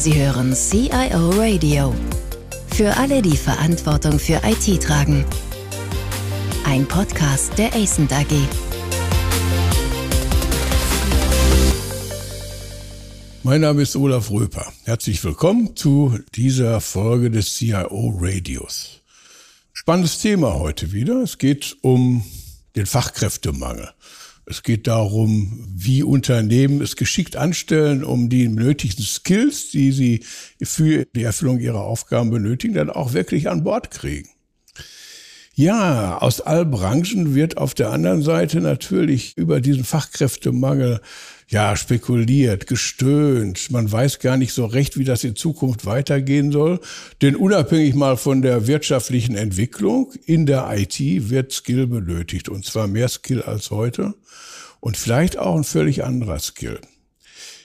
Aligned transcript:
Sie 0.00 0.14
hören 0.14 0.54
CIO 0.54 1.28
Radio. 1.32 1.94
Für 2.68 2.96
alle, 2.96 3.20
die 3.20 3.36
Verantwortung 3.36 4.18
für 4.18 4.40
IT 4.42 4.82
tragen. 4.82 5.26
Ein 6.64 6.88
Podcast 6.88 7.52
der 7.58 7.74
ACENT 7.74 8.10
AG. 8.10 8.32
Mein 13.42 13.60
Name 13.60 13.82
ist 13.82 13.94
Olaf 13.94 14.30
Röper. 14.30 14.72
Herzlich 14.84 15.22
willkommen 15.22 15.76
zu 15.76 16.18
dieser 16.34 16.80
Folge 16.80 17.30
des 17.30 17.54
CIO 17.56 18.16
Radios. 18.18 19.02
Spannendes 19.74 20.18
Thema 20.20 20.54
heute 20.54 20.92
wieder. 20.92 21.20
Es 21.20 21.36
geht 21.36 21.76
um 21.82 22.24
den 22.74 22.86
Fachkräftemangel. 22.86 23.90
Es 24.50 24.64
geht 24.64 24.88
darum, 24.88 25.64
wie 25.76 26.02
Unternehmen 26.02 26.82
es 26.82 26.96
geschickt 26.96 27.36
anstellen, 27.36 28.02
um 28.02 28.28
die 28.28 28.48
benötigten 28.48 29.04
Skills, 29.04 29.70
die 29.70 29.92
sie 29.92 30.24
für 30.60 31.06
die 31.14 31.22
Erfüllung 31.22 31.60
ihrer 31.60 31.82
Aufgaben 31.82 32.30
benötigen, 32.30 32.74
dann 32.74 32.90
auch 32.90 33.12
wirklich 33.12 33.48
an 33.48 33.62
Bord 33.62 33.92
kriegen. 33.92 34.28
Ja, 35.54 36.18
aus 36.18 36.40
allen 36.40 36.68
Branchen 36.68 37.36
wird 37.36 37.58
auf 37.58 37.74
der 37.74 37.90
anderen 37.90 38.22
Seite 38.22 38.60
natürlich 38.60 39.36
über 39.36 39.60
diesen 39.60 39.84
Fachkräftemangel 39.84 41.00
ja 41.50 41.76
spekuliert, 41.76 42.66
gestöhnt. 42.66 43.70
Man 43.70 43.90
weiß 43.90 44.20
gar 44.20 44.36
nicht 44.36 44.52
so 44.52 44.64
recht, 44.66 44.96
wie 44.96 45.04
das 45.04 45.24
in 45.24 45.36
Zukunft 45.36 45.84
weitergehen 45.84 46.52
soll. 46.52 46.80
Denn 47.22 47.34
unabhängig 47.36 47.94
mal 47.94 48.16
von 48.16 48.40
der 48.40 48.66
wirtschaftlichen 48.68 49.34
Entwicklung 49.34 50.12
in 50.24 50.46
der 50.46 50.70
IT 50.72 50.98
wird 51.00 51.52
Skill 51.52 51.88
benötigt. 51.88 52.48
Und 52.48 52.64
zwar 52.64 52.86
mehr 52.86 53.08
Skill 53.08 53.42
als 53.42 53.70
heute. 53.70 54.14
Und 54.78 54.96
vielleicht 54.96 55.38
auch 55.38 55.56
ein 55.56 55.64
völlig 55.64 56.04
anderer 56.04 56.38
Skill. 56.38 56.80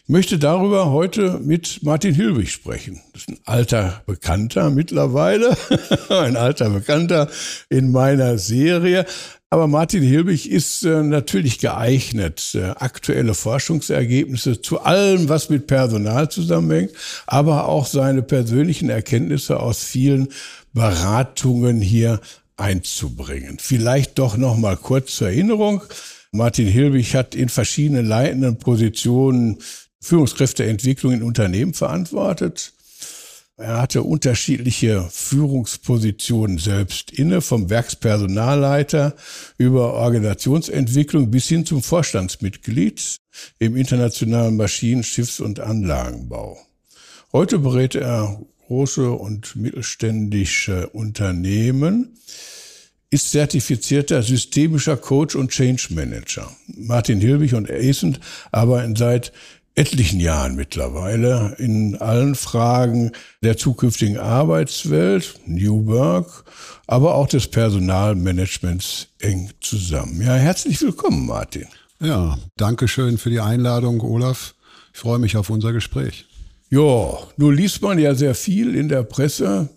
Ich 0.07 0.09
möchte 0.09 0.37
darüber 0.37 0.91
heute 0.91 1.39
mit 1.43 1.81
Martin 1.81 2.13
Hilbig 2.13 2.51
sprechen. 2.51 3.01
Das 3.13 3.23
ist 3.23 3.29
ein 3.29 3.39
alter 3.45 4.03
Bekannter 4.05 4.69
mittlerweile, 4.69 5.57
ein 6.09 6.37
alter 6.37 6.69
Bekannter 6.69 7.27
in 7.69 7.91
meiner 7.91 8.37
Serie. 8.37 9.07
Aber 9.51 9.67
Martin 9.67 10.01
Hilbig 10.01 10.49
ist 10.49 10.83
äh, 10.83 11.03
natürlich 11.03 11.59
geeignet, 11.59 12.55
äh, 12.55 12.71
aktuelle 12.71 13.33
Forschungsergebnisse 13.35 14.61
zu 14.61 14.81
allem, 14.81 15.29
was 15.29 15.49
mit 15.49 15.67
Personal 15.67 16.29
zusammenhängt, 16.29 16.91
aber 17.27 17.67
auch 17.67 17.85
seine 17.85 18.23
persönlichen 18.23 18.89
Erkenntnisse 18.89 19.59
aus 19.59 19.83
vielen 19.83 20.29
Beratungen 20.73 21.79
hier 21.79 22.19
einzubringen. 22.57 23.57
Vielleicht 23.59 24.17
doch 24.17 24.35
noch 24.35 24.57
mal 24.57 24.77
kurz 24.77 25.15
zur 25.15 25.27
Erinnerung. 25.27 25.83
Martin 26.31 26.67
Hilbig 26.67 27.15
hat 27.15 27.35
in 27.35 27.49
verschiedenen 27.49 28.05
leitenden 28.05 28.57
Positionen 28.57 29.59
Führungskräfteentwicklung 30.01 31.13
in 31.13 31.23
Unternehmen 31.23 31.73
verantwortet. 31.73 32.74
Er 33.57 33.81
hatte 33.81 34.03
unterschiedliche 34.03 35.07
Führungspositionen 35.09 36.57
selbst 36.57 37.11
inne, 37.11 37.39
vom 37.39 37.69
Werkspersonalleiter 37.69 39.15
über 39.57 39.93
Organisationsentwicklung 39.93 41.31
bis 41.31 41.47
hin 41.47 41.65
zum 41.65 41.81
Vorstandsmitglied 41.81 43.17
im 43.59 43.77
internationalen 43.77 44.57
Maschinen-, 44.57 45.03
Schiffs- 45.03 45.39
und 45.39 45.61
Anlagenbau. 45.61 46.57
Heute 47.31 47.59
berät 47.59 47.95
er 47.95 48.41
große 48.67 49.09
und 49.09 49.55
mittelständische 49.55 50.89
Unternehmen, 50.89 52.17
ist 53.09 53.31
zertifizierter 53.31 54.21
systemischer 54.21 54.97
Coach 54.97 55.35
und 55.35 55.51
Change 55.51 55.87
Manager. 55.91 56.53
Martin 56.67 57.21
Hilbig 57.21 57.53
und 57.53 57.71
Acent 57.71 58.19
arbeiten 58.51 58.97
seit 58.97 59.31
etlichen 59.75 60.19
Jahren 60.21 60.55
mittlerweile 60.55 61.55
in 61.59 61.97
allen 61.97 62.35
Fragen 62.35 63.11
der 63.43 63.57
zukünftigen 63.57 64.17
Arbeitswelt, 64.17 65.35
New 65.45 65.85
Work, 65.87 66.45
aber 66.87 67.15
auch 67.15 67.27
des 67.27 67.47
Personalmanagements 67.47 69.07
eng 69.19 69.51
zusammen. 69.59 70.21
Ja, 70.21 70.35
herzlich 70.35 70.81
willkommen, 70.81 71.25
Martin. 71.25 71.67
Ja, 71.99 72.37
danke 72.55 72.87
schön 72.87 73.17
für 73.17 73.29
die 73.29 73.41
Einladung, 73.41 74.01
Olaf. 74.01 74.55
Ich 74.93 74.99
freue 74.99 75.19
mich 75.19 75.35
auf 75.35 75.49
unser 75.49 75.73
Gespräch. 75.73 76.25
Ja, 76.69 77.17
nun 77.37 77.55
liest 77.55 77.81
man 77.81 77.99
ja 77.99 78.15
sehr 78.15 78.33
viel 78.33 78.75
in 78.75 78.87
der 78.89 79.03
Presse. 79.03 79.69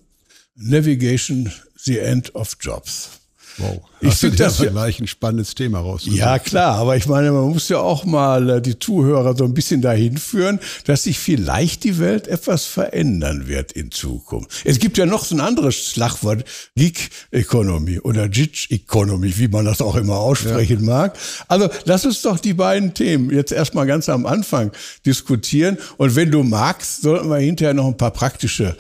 Navigation, 0.54 1.52
the 1.76 1.98
end 1.98 2.34
of 2.34 2.56
jobs. 2.60 3.17
Wow. 3.58 3.80
Ich 4.00 4.14
finde 4.14 4.36
das 4.36 4.60
ja 4.60 4.70
gleich 4.70 5.00
ein 5.00 5.08
spannendes 5.08 5.54
Thema 5.54 5.80
raus. 5.80 6.02
Ja, 6.04 6.38
klar, 6.38 6.76
aber 6.76 6.96
ich 6.96 7.06
meine, 7.06 7.32
man 7.32 7.48
muss 7.48 7.68
ja 7.68 7.78
auch 7.78 8.04
mal 8.04 8.48
äh, 8.48 8.62
die 8.62 8.78
Zuhörer 8.78 9.36
so 9.36 9.44
ein 9.44 9.54
bisschen 9.54 9.82
dahin 9.82 10.16
führen, 10.16 10.60
dass 10.84 11.02
sich 11.02 11.18
vielleicht 11.18 11.82
die 11.82 11.98
Welt 11.98 12.28
etwas 12.28 12.66
verändern 12.66 13.48
wird 13.48 13.72
in 13.72 13.90
Zukunft. 13.90 14.62
Es 14.64 14.78
gibt 14.78 14.98
ja 14.98 15.06
noch 15.06 15.24
so 15.24 15.34
ein 15.34 15.40
anderes 15.40 15.74
Schlagwort, 15.74 16.44
Geek 16.76 17.10
Economy 17.32 17.98
oder 17.98 18.28
Gig 18.28 18.68
Economy, 18.70 19.36
wie 19.36 19.48
man 19.48 19.64
das 19.64 19.80
auch 19.80 19.96
immer 19.96 20.18
aussprechen 20.18 20.80
ja. 20.80 20.86
mag. 20.86 21.18
Also 21.48 21.68
lass 21.84 22.06
uns 22.06 22.22
doch 22.22 22.38
die 22.38 22.54
beiden 22.54 22.94
Themen 22.94 23.30
jetzt 23.30 23.50
erstmal 23.50 23.86
ganz 23.86 24.08
am 24.08 24.26
Anfang 24.26 24.70
diskutieren. 25.04 25.76
Und 25.96 26.14
wenn 26.14 26.30
du 26.30 26.44
magst, 26.44 27.02
sollten 27.02 27.28
wir 27.28 27.38
hinterher 27.38 27.74
noch 27.74 27.86
ein 27.86 27.96
paar 27.96 28.12
praktische 28.12 28.76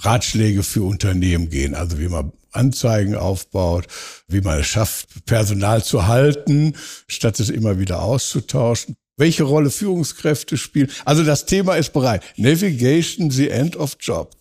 Ratschläge 0.00 0.62
für 0.62 0.82
Unternehmen 0.82 1.50
gehen, 1.50 1.74
also 1.74 1.98
wie 1.98 2.08
man 2.08 2.32
Anzeigen 2.52 3.16
aufbaut, 3.16 3.86
wie 4.28 4.40
man 4.40 4.60
es 4.60 4.66
schafft, 4.66 5.24
Personal 5.26 5.84
zu 5.84 6.06
halten, 6.06 6.74
statt 7.08 7.40
es 7.40 7.50
immer 7.50 7.78
wieder 7.78 8.02
auszutauschen. 8.02 8.96
Welche 9.16 9.42
Rolle 9.42 9.70
Führungskräfte 9.70 10.56
spielen. 10.56 10.90
Also 11.04 11.22
das 11.22 11.44
Thema 11.44 11.74
ist 11.76 11.92
bereit. 11.92 12.22
Navigation, 12.36 13.30
the 13.30 13.50
end 13.50 13.76
of 13.76 13.96
job. 14.00 14.34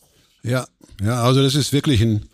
Ja, 0.43 0.65
ja, 1.03 1.23
also 1.23 1.43
das 1.43 1.55
ist 1.55 1.73
wirklich 1.73 2.01
ein 2.01 2.29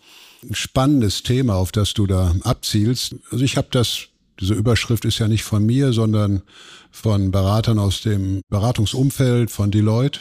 spannendes 0.52 1.22
Thema, 1.22 1.54
auf 1.54 1.72
das 1.72 1.94
du 1.94 2.06
da 2.06 2.34
abzielst. 2.42 3.16
Also 3.30 3.44
ich 3.44 3.56
habe 3.56 3.68
das, 3.70 4.06
diese 4.40 4.54
Überschrift 4.54 5.04
ist 5.04 5.18
ja 5.18 5.28
nicht 5.28 5.42
von 5.42 5.66
mir, 5.66 5.92
sondern 5.92 6.42
von 6.90 7.30
Beratern 7.30 7.78
aus 7.78 8.02
dem 8.02 8.40
Beratungsumfeld 8.48 9.50
von 9.50 9.70
Deloitte. 9.70 10.20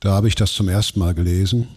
Da 0.00 0.12
habe 0.12 0.28
ich 0.28 0.34
das 0.34 0.52
zum 0.52 0.68
ersten 0.68 0.98
Mal 0.98 1.14
gelesen. 1.14 1.68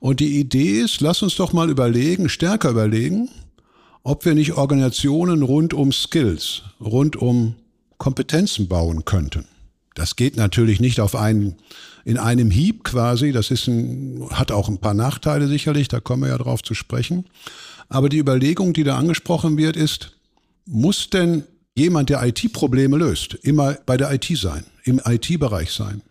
Und 0.00 0.18
die 0.18 0.40
Idee 0.40 0.80
ist, 0.80 1.00
lass 1.00 1.22
uns 1.22 1.36
doch 1.36 1.52
mal 1.52 1.70
überlegen, 1.70 2.28
stärker 2.28 2.70
überlegen, 2.70 3.28
ob 4.02 4.24
wir 4.24 4.34
nicht 4.34 4.54
Organisationen 4.54 5.42
rund 5.42 5.72
um 5.72 5.92
Skills, 5.92 6.62
rund 6.80 7.14
um 7.14 7.54
Kompetenzen 7.96 8.66
bauen 8.66 9.04
könnten. 9.04 9.46
Das 9.94 10.16
geht 10.16 10.36
natürlich 10.36 10.80
nicht 10.80 11.00
auf 11.00 11.14
einen, 11.14 11.56
in 12.04 12.18
einem 12.18 12.50
Hieb 12.50 12.84
quasi. 12.84 13.30
Das 13.32 13.50
ist 13.52 13.68
ein, 13.68 14.28
hat 14.30 14.50
auch 14.50 14.68
ein 14.68 14.78
paar 14.78 14.94
Nachteile 14.94 15.46
sicherlich. 15.46 15.88
Da 15.88 16.00
kommen 16.00 16.22
wir 16.22 16.30
ja 16.30 16.38
drauf 16.38 16.62
zu 16.62 16.74
sprechen. 16.74 17.24
Aber 17.88 18.08
die 18.08 18.18
Überlegung, 18.18 18.72
die 18.72 18.84
da 18.84 18.96
angesprochen 18.96 19.56
wird, 19.56 19.76
ist, 19.76 20.12
muss 20.66 21.10
denn 21.10 21.44
jemand, 21.78 22.10
der 22.10 22.22
IT-Probleme 22.26 22.96
löst, 22.96 23.34
immer 23.34 23.76
bei 23.86 23.96
der 23.96 24.12
IT 24.12 24.26
sein, 24.36 24.64
im 24.84 25.00
IT-Bereich 25.04 25.72
sein? 25.72 26.02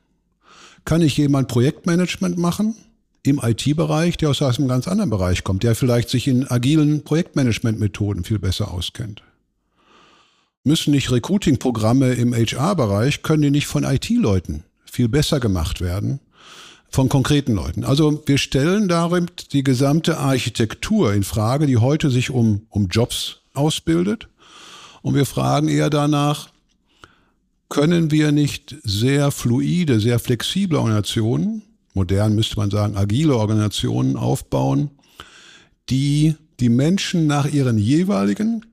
Kann 0.86 1.02
ich 1.02 1.18
jemand 1.18 1.48
Projektmanagement 1.48 2.38
machen 2.38 2.76
im 3.24 3.42
IT-Bereich, 3.44 4.18
der 4.18 4.30
aus 4.30 4.42
einem 4.42 4.68
ganz 4.68 4.88
anderen 4.88 5.10
Bereich 5.10 5.44
kommt, 5.44 5.64
der 5.64 5.76
vielleicht 5.76 6.10
sich 6.10 6.28
in 6.28 6.50
agilen 6.50 7.04
Projektmanagement-Methoden 7.04 8.24
viel 8.24 8.40
besser 8.40 8.72
auskennt? 8.72 9.22
müssen 10.68 10.92
nicht 10.92 11.12
Recruiting-Programme 11.12 12.14
im 12.14 12.34
HR-Bereich, 12.34 13.24
können 13.24 13.42
die 13.42 13.52
nicht 13.52 13.68
von 13.68 13.84
IT-Leuten 13.84 14.64
viel 14.86 15.08
besser 15.08 15.40
gemacht 15.40 15.82
werden, 15.82 16.20
von 16.90 17.10
konkreten 17.10 17.56
Leuten. 17.56 17.84
Also 17.84 18.22
wir 18.26 18.38
stellen 18.38 18.88
darin 18.88 19.28
die 19.52 19.64
gesamte 19.64 20.18
Architektur 20.18 21.14
in 21.14 21.24
Frage, 21.24 21.66
die 21.66 21.78
heute 21.78 22.10
sich 22.10 22.30
um, 22.30 22.68
um 22.70 22.88
Jobs 22.90 23.38
ausbildet. 23.54 24.28
Und 25.08 25.16
wir 25.16 25.26
fragen 25.26 25.70
eher 25.70 25.90
danach, 25.90 26.50
können 27.70 28.12
wir 28.12 28.34
nicht 28.34 28.76
sehr 28.84 29.32
fluide, 29.32 30.02
sehr 30.02 30.20
flexible 30.20 30.76
Organisationen, 30.76 31.62
modern 31.94 32.36
müsste 32.36 32.58
man 32.58 32.70
sagen, 32.72 32.98
agile 32.98 33.38
Organisationen 33.38 34.18
aufbauen, 34.18 34.92
die 35.90 36.36
die 36.60 36.68
Menschen 36.68 37.26
nach 37.26 37.46
ihren 37.46 37.78
jeweiligen 37.78 38.66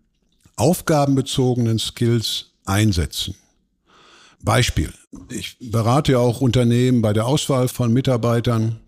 aufgabenbezogenen 0.56 1.78
Skills 1.78 2.50
einsetzen. 2.64 3.36
Beispiel. 4.42 4.92
Ich 5.30 5.56
berate 5.60 6.12
ja 6.12 6.18
auch 6.18 6.40
Unternehmen 6.40 7.00
bei 7.00 7.12
der 7.12 7.26
Auswahl 7.26 7.68
von 7.68 7.92
Mitarbeitern 7.92 8.80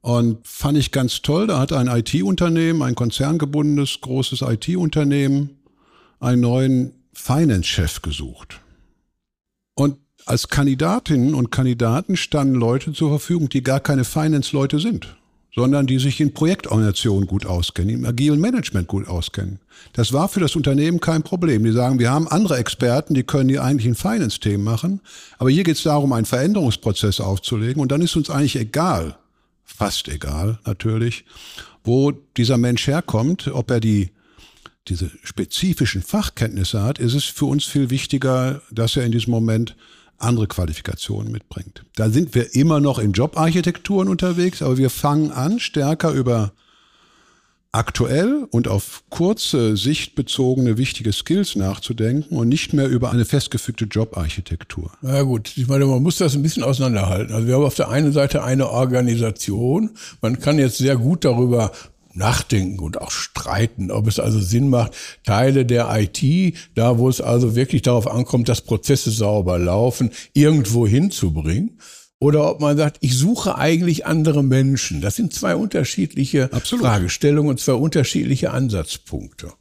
und 0.00 0.48
fand 0.48 0.78
ich 0.78 0.92
ganz 0.92 1.20
toll. 1.20 1.46
Da 1.46 1.58
hat 1.58 1.74
ein 1.74 1.88
IT-Unternehmen, 1.88 2.80
ein 2.80 2.94
konzerngebundenes 2.94 4.00
großes 4.00 4.40
IT-Unternehmen, 4.40 5.58
einen 6.24 6.40
neuen 6.40 6.92
Finance-Chef 7.12 8.02
gesucht. 8.02 8.60
Und 9.74 9.98
als 10.26 10.48
Kandidatinnen 10.48 11.34
und 11.34 11.50
Kandidaten 11.50 12.16
standen 12.16 12.54
Leute 12.54 12.92
zur 12.92 13.10
Verfügung, 13.10 13.48
die 13.48 13.62
gar 13.62 13.80
keine 13.80 14.04
Finance-Leute 14.04 14.78
sind 14.78 15.16
sondern 15.54 15.86
die 15.86 15.98
sich 15.98 16.20
in 16.20 16.34
Projektorganisationen 16.34 17.28
gut 17.28 17.46
auskennen, 17.46 17.94
im 17.94 18.04
agilen 18.04 18.40
Management 18.40 18.88
gut 18.88 19.06
auskennen. 19.06 19.60
Das 19.92 20.12
war 20.12 20.28
für 20.28 20.40
das 20.40 20.56
Unternehmen 20.56 21.00
kein 21.00 21.22
Problem. 21.22 21.62
Die 21.64 21.72
sagen, 21.72 21.98
wir 21.98 22.10
haben 22.10 22.26
andere 22.26 22.56
Experten, 22.56 23.14
die 23.14 23.22
können 23.22 23.48
die 23.48 23.60
eigentlich 23.60 23.86
ein 23.86 23.94
Finance-Themen 23.94 24.64
machen, 24.64 25.00
aber 25.38 25.50
hier 25.50 25.62
geht 25.62 25.76
es 25.76 25.84
darum, 25.84 26.12
einen 26.12 26.26
Veränderungsprozess 26.26 27.20
aufzulegen 27.20 27.80
und 27.80 27.92
dann 27.92 28.02
ist 28.02 28.16
uns 28.16 28.30
eigentlich 28.30 28.56
egal, 28.56 29.16
fast 29.64 30.08
egal 30.08 30.58
natürlich, 30.66 31.24
wo 31.84 32.10
dieser 32.36 32.58
Mensch 32.58 32.86
herkommt, 32.86 33.48
ob 33.48 33.70
er 33.70 33.80
die 33.80 34.10
diese 34.88 35.10
spezifischen 35.22 36.02
Fachkenntnisse 36.02 36.82
hat, 36.82 36.98
ist 36.98 37.14
es 37.14 37.24
für 37.24 37.46
uns 37.46 37.64
viel 37.64 37.90
wichtiger, 37.90 38.62
dass 38.70 38.96
er 38.96 39.04
in 39.04 39.12
diesem 39.12 39.30
Moment 39.30 39.76
andere 40.18 40.46
Qualifikationen 40.46 41.32
mitbringt. 41.32 41.84
Da 41.96 42.10
sind 42.10 42.34
wir 42.34 42.54
immer 42.54 42.80
noch 42.80 42.98
in 42.98 43.12
Jobarchitekturen 43.12 44.08
unterwegs, 44.08 44.62
aber 44.62 44.78
wir 44.78 44.90
fangen 44.90 45.32
an, 45.32 45.58
stärker 45.58 46.12
über 46.12 46.52
aktuell 47.74 48.46
und 48.52 48.68
auf 48.68 49.02
kurze 49.10 49.76
Sicht 49.76 50.14
bezogene 50.14 50.78
wichtige 50.78 51.12
Skills 51.12 51.56
nachzudenken 51.56 52.36
und 52.36 52.48
nicht 52.48 52.72
mehr 52.72 52.88
über 52.88 53.10
eine 53.10 53.24
festgefügte 53.24 53.86
Jobarchitektur. 53.86 54.92
Na 55.02 55.22
gut, 55.22 55.56
ich 55.56 55.66
meine, 55.66 55.84
man 55.86 56.00
muss 56.00 56.18
das 56.18 56.36
ein 56.36 56.42
bisschen 56.42 56.62
auseinanderhalten. 56.62 57.34
Also 57.34 57.48
wir 57.48 57.54
haben 57.54 57.64
auf 57.64 57.74
der 57.74 57.88
einen 57.88 58.12
Seite 58.12 58.44
eine 58.44 58.70
Organisation. 58.70 59.90
Man 60.22 60.38
kann 60.38 60.60
jetzt 60.60 60.78
sehr 60.78 60.96
gut 60.96 61.24
darüber 61.24 61.72
nachdenken 62.16 62.78
und 62.80 63.00
auch 63.00 63.10
streiten, 63.10 63.90
ob 63.90 64.06
es 64.06 64.18
also 64.18 64.40
Sinn 64.40 64.68
macht, 64.68 64.92
Teile 65.24 65.66
der 65.66 65.88
IT, 65.94 66.56
da 66.74 66.98
wo 66.98 67.08
es 67.08 67.20
also 67.20 67.54
wirklich 67.56 67.82
darauf 67.82 68.10
ankommt, 68.10 68.48
dass 68.48 68.60
Prozesse 68.60 69.10
sauber 69.10 69.58
laufen, 69.58 70.10
irgendwo 70.32 70.86
hinzubringen. 70.86 71.78
Oder 72.20 72.48
ob 72.48 72.60
man 72.60 72.76
sagt, 72.76 72.98
ich 73.00 73.18
suche 73.18 73.58
eigentlich 73.58 74.06
andere 74.06 74.42
Menschen. 74.42 75.00
Das 75.00 75.16
sind 75.16 75.34
zwei 75.34 75.56
unterschiedliche 75.56 76.50
Absolut. 76.52 76.86
Fragestellungen 76.86 77.50
und 77.50 77.60
zwei 77.60 77.74
unterschiedliche 77.74 78.50
Ansatzpunkte. 78.50 79.52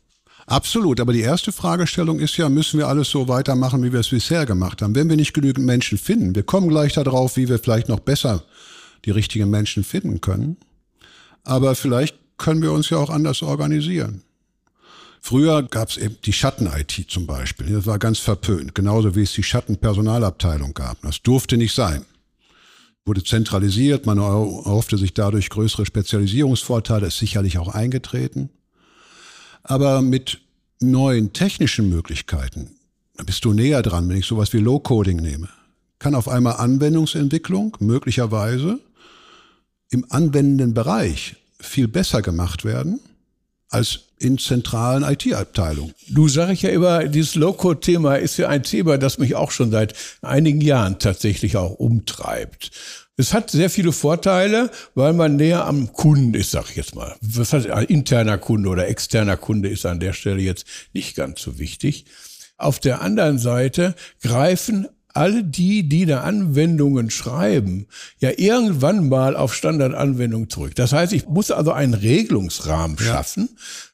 Absolut, 0.45 0.99
aber 0.99 1.13
die 1.13 1.21
erste 1.21 1.51
Fragestellung 1.51 2.19
ist 2.19 2.37
ja, 2.37 2.49
müssen 2.49 2.77
wir 2.77 2.87
alles 2.87 3.09
so 3.09 3.27
weitermachen, 3.27 3.81
wie 3.83 3.93
wir 3.93 4.01
es 4.01 4.09
bisher 4.09 4.45
gemacht 4.45 4.81
haben? 4.81 4.93
Wenn 4.93 5.09
wir 5.09 5.15
nicht 5.15 5.33
genügend 5.33 5.65
Menschen 5.65 5.97
finden, 5.97 6.35
wir 6.35 6.43
kommen 6.43 6.67
gleich 6.67 6.93
darauf, 6.93 7.37
wie 7.37 7.47
wir 7.47 7.59
vielleicht 7.59 7.89
noch 7.89 7.99
besser 7.99 8.43
die 9.05 9.11
richtigen 9.11 9.49
Menschen 9.49 9.83
finden 9.83 10.21
können. 10.21 10.57
Aber 11.43 11.75
vielleicht 11.75 12.15
können 12.43 12.61
wir 12.61 12.73
uns 12.73 12.89
ja 12.89 12.97
auch 12.97 13.09
anders 13.09 13.41
organisieren. 13.41 14.21
Früher 15.21 15.63
gab 15.63 15.89
es 15.89 15.95
eben 15.95 16.17
die 16.25 16.33
Schatten-IT 16.33 17.05
zum 17.07 17.25
Beispiel. 17.25 17.67
Das 17.67 17.85
war 17.85 17.97
ganz 17.97 18.19
verpönt, 18.19 18.75
genauso 18.75 19.15
wie 19.15 19.21
es 19.21 19.31
die 19.31 19.43
Schatten-Personalabteilung 19.43 20.73
gab. 20.73 21.01
Das 21.03 21.21
durfte 21.21 21.55
nicht 21.55 21.73
sein. 21.73 22.03
Wurde 23.05 23.23
zentralisiert, 23.23 24.05
man 24.05 24.17
erhoffte 24.17 24.97
sich 24.97 25.13
dadurch 25.13 25.49
größere 25.49 25.85
Spezialisierungsvorteile, 25.85 27.07
ist 27.07 27.17
sicherlich 27.17 27.57
auch 27.57 27.69
eingetreten. 27.69 28.49
Aber 29.63 30.01
mit 30.01 30.41
neuen 30.81 31.31
technischen 31.31 31.87
Möglichkeiten, 31.87 32.71
da 33.15 33.23
bist 33.23 33.45
du 33.45 33.53
näher 33.53 33.83
dran, 33.83 34.09
wenn 34.09 34.17
ich 34.17 34.25
sowas 34.25 34.51
wie 34.51 34.59
Low-Coding 34.59 35.21
nehme, 35.21 35.47
kann 35.97 36.13
auf 36.13 36.27
einmal 36.27 36.57
Anwendungsentwicklung 36.57 37.77
möglicherweise 37.79 38.81
im 39.91 40.05
anwendenden 40.09 40.73
Bereich 40.73 41.37
viel 41.63 41.87
besser 41.87 42.21
gemacht 42.21 42.65
werden 42.65 42.99
als 43.69 44.01
in 44.19 44.37
zentralen 44.37 45.03
IT-Abteilungen. 45.03 45.93
Du 46.09 46.27
sag 46.27 46.51
ich 46.51 46.61
ja 46.61 46.69
immer, 46.69 47.05
dieses 47.05 47.35
Low-Code-Thema 47.35 48.15
ist 48.15 48.37
ja 48.37 48.47
ein 48.47 48.63
Thema, 48.63 48.97
das 48.97 49.17
mich 49.17 49.35
auch 49.35 49.51
schon 49.51 49.71
seit 49.71 49.93
einigen 50.21 50.61
Jahren 50.61 50.99
tatsächlich 50.99 51.57
auch 51.57 51.71
umtreibt. 51.71 52.71
Es 53.15 53.33
hat 53.33 53.51
sehr 53.51 53.69
viele 53.69 53.91
Vorteile, 53.91 54.71
weil 54.95 55.13
man 55.13 55.35
näher 55.35 55.65
am 55.65 55.93
Kunden 55.93 56.33
ist, 56.33 56.51
sag 56.51 56.69
ich 56.69 56.75
jetzt 56.75 56.95
mal. 56.95 57.15
Was 57.21 57.53
heißt 57.53 57.67
interner 57.87 58.37
Kunde 58.37 58.69
oder 58.69 58.87
externer 58.87 59.37
Kunde 59.37 59.69
ist 59.69 59.85
an 59.85 59.99
der 59.99 60.13
Stelle 60.13 60.41
jetzt 60.41 60.65
nicht 60.93 61.15
ganz 61.15 61.41
so 61.41 61.59
wichtig. 61.59 62.05
Auf 62.57 62.79
der 62.79 63.01
anderen 63.01 63.37
Seite 63.37 63.95
greifen 64.21 64.87
alle 65.13 65.43
die, 65.43 65.87
die 65.87 66.05
da 66.05 66.21
Anwendungen 66.21 67.09
schreiben, 67.09 67.87
ja 68.19 68.31
irgendwann 68.35 69.09
mal 69.09 69.35
auf 69.35 69.53
Standardanwendungen 69.53 70.49
zurück. 70.49 70.75
Das 70.75 70.91
heißt, 70.91 71.13
ich 71.13 71.27
muss 71.27 71.51
also 71.51 71.71
einen 71.71 71.93
Regelungsrahmen 71.93 72.97
schaffen. 72.97 73.49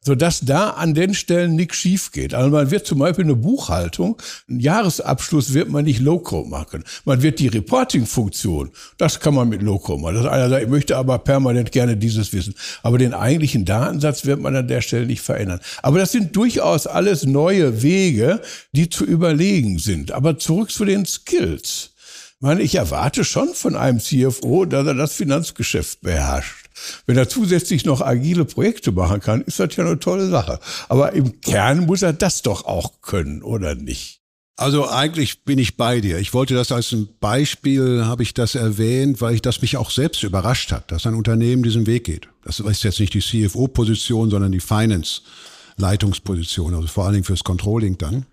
Sodass 0.10 0.40
da 0.40 0.72
an 0.72 0.96
den 0.96 1.14
Stellen 1.14 1.56
nichts 1.56 1.78
schief 1.78 2.12
geht. 2.12 2.34
Also 2.34 2.50
man 2.50 2.72
wird 2.72 2.88
zum 2.88 2.98
Beispiel 2.98 3.26
eine 3.26 3.36
Buchhaltung, 3.36 4.20
einen 4.50 4.60
Jahresabschluss 4.60 5.54
wird 5.54 5.70
man 5.70 5.86
nicht 5.86 6.00
Low-Code 6.00 6.50
machen. 6.50 6.84
Man 7.06 7.22
wird 7.22 7.38
die 7.38 7.48
Reporting-Funktion, 7.48 8.72
das 8.98 9.20
kann 9.20 9.36
man 9.36 9.50
mit 9.50 9.62
Low-Code 9.62 10.02
machen. 10.02 10.16
Das 10.16 10.26
einer 10.26 10.50
sagt, 10.50 10.64
ich 10.64 10.70
möchte 10.70 10.98
aber 10.98 11.20
permanent 11.20 11.72
gerne 11.72 11.96
dieses 11.96 12.34
wissen. 12.34 12.56
Aber 12.82 12.98
den 12.98 13.14
eigentlichen 13.14 13.66
Datensatz 13.66 14.26
wird 14.26 14.42
man 14.42 14.56
an 14.56 14.68
der 14.68 14.82
Stelle 14.82 15.06
nicht 15.06 15.22
verändern. 15.22 15.60
Aber 15.84 16.00
das 16.00 16.12
sind 16.12 16.36
durchaus 16.36 16.88
alles 16.88 17.28
neue 17.28 17.84
Wege, 17.84 18.42
die 18.72 18.90
zu 18.90 19.06
überlegen 19.06 19.78
sind. 19.78 20.12
Aber 20.12 20.40
zurück 20.40 20.72
zu 20.72 20.86
den 20.86 21.06
Skills. 21.06 21.92
Ich 22.38 22.42
meine, 22.42 22.64
ich 22.64 22.74
erwarte 22.74 23.24
schon 23.24 23.50
von 23.54 23.76
einem 23.76 24.00
CFO, 24.00 24.66
dass 24.66 24.88
er 24.88 24.96
das 24.96 25.14
Finanzgeschäft 25.14 26.02
beherrscht. 26.02 26.69
Wenn 27.06 27.18
er 27.18 27.30
zusätzlich 27.30 27.86
noch 27.86 28.02
agile 28.02 28.46
Projekte 28.46 28.92
machen 28.92 29.20
kann, 29.20 29.42
ist 29.42 29.60
das 29.60 29.76
ja 29.76 29.86
eine 29.86 30.00
tolle 30.00 30.30
Sache. 30.30 30.60
Aber 30.88 31.14
im 31.14 31.42
Kern 31.42 31.86
muss 31.86 32.02
er 32.02 32.14
das 32.14 32.42
doch 32.42 32.66
auch 32.66 33.02
können, 33.02 33.44
oder 33.44 33.76
nicht? 33.76 34.20
Also 34.60 34.88
eigentlich 34.90 35.46
bin 35.46 35.58
ich 35.58 35.78
bei 35.78 36.02
dir. 36.02 36.20
Ich 36.20 36.34
wollte 36.34 36.54
das 36.54 36.74
als 36.74 36.92
ein 36.92 37.08
Beispiel, 37.22 38.04
habe 38.04 38.24
ich 38.24 38.34
das 38.34 38.56
erwähnt, 38.56 39.22
weil 39.22 39.36
ich 39.36 39.42
das 39.42 39.62
mich 39.62 39.78
auch 39.78 39.90
selbst 39.90 40.22
überrascht 40.24 40.74
hat, 40.74 40.92
dass 40.92 41.06
ein 41.06 41.16
Unternehmen 41.16 41.64
diesen 41.64 41.88
Weg 41.88 42.04
geht. 42.04 42.28
Das 42.44 42.60
ist 42.60 42.84
jetzt 42.84 43.00
nicht 43.00 43.14
die 43.14 43.22
CFO-Position, 43.22 44.30
sondern 44.30 44.52
die 44.52 44.60
Finance-Leitungsposition, 44.60 46.76
also 46.76 46.88
vor 46.88 47.06
allen 47.06 47.14
Dingen 47.14 47.24
fürs 47.24 47.46
Controlling 47.46 47.98
dann, 47.98 48.26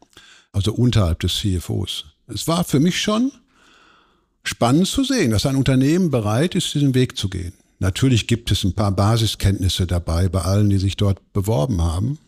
also 0.51 0.73
unterhalb 0.73 1.21
des 1.21 1.37
CFOs. 1.37 2.07
Es 2.27 2.49
war 2.49 2.65
für 2.65 2.81
mich 2.81 3.01
schon 3.01 3.31
spannend 4.43 4.89
zu 4.89 5.05
sehen, 5.05 5.31
dass 5.31 5.47
ein 5.47 5.55
Unternehmen 5.55 6.11
bereit 6.11 6.57
ist, 6.57 6.75
diesen 6.75 6.97
Weg 6.97 7.17
zu 7.17 7.29
gehen. 7.29 7.53
Natürlich 7.79 8.27
gibt 8.27 8.51
es 8.51 8.65
ein 8.65 8.75
paar 8.75 8.93
Basiskenntnisse 8.93 9.87
dabei 9.87 10.29
bei 10.29 10.41
allen, 10.41 10.71
die 10.71 10.79
sich 10.79 10.97
dort 10.97 11.33
beworben 11.33 11.83
haben, 11.83 12.19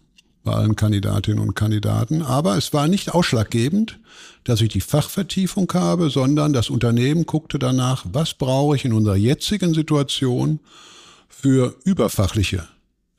bei 0.45 0.53
allen 0.53 0.77
Kandidatinnen 0.77 1.39
und 1.39 1.55
Kandidaten. 1.55 2.23
Aber 2.23 2.57
es 2.59 2.73
war 2.73 2.87
nicht 2.87 3.15
ausschlaggebend, 3.15 3.99
dass 4.45 4.61
ich 4.61 4.69
die 4.69 4.83
Fachvertiefung 4.83 5.71
habe, 5.73 6.11
sondern 6.11 6.53
das 6.53 6.69
Unternehmen 6.69 7.25
guckte 7.25 7.59
danach, 7.59 8.05
was 8.13 8.35
brauche 8.35 8.77
ich 8.77 8.85
in 8.85 8.93
unserer 8.93 9.17
jetzigen 9.17 9.73
Situation 9.73 10.61
für 11.29 11.77
überfachliche 11.85 12.67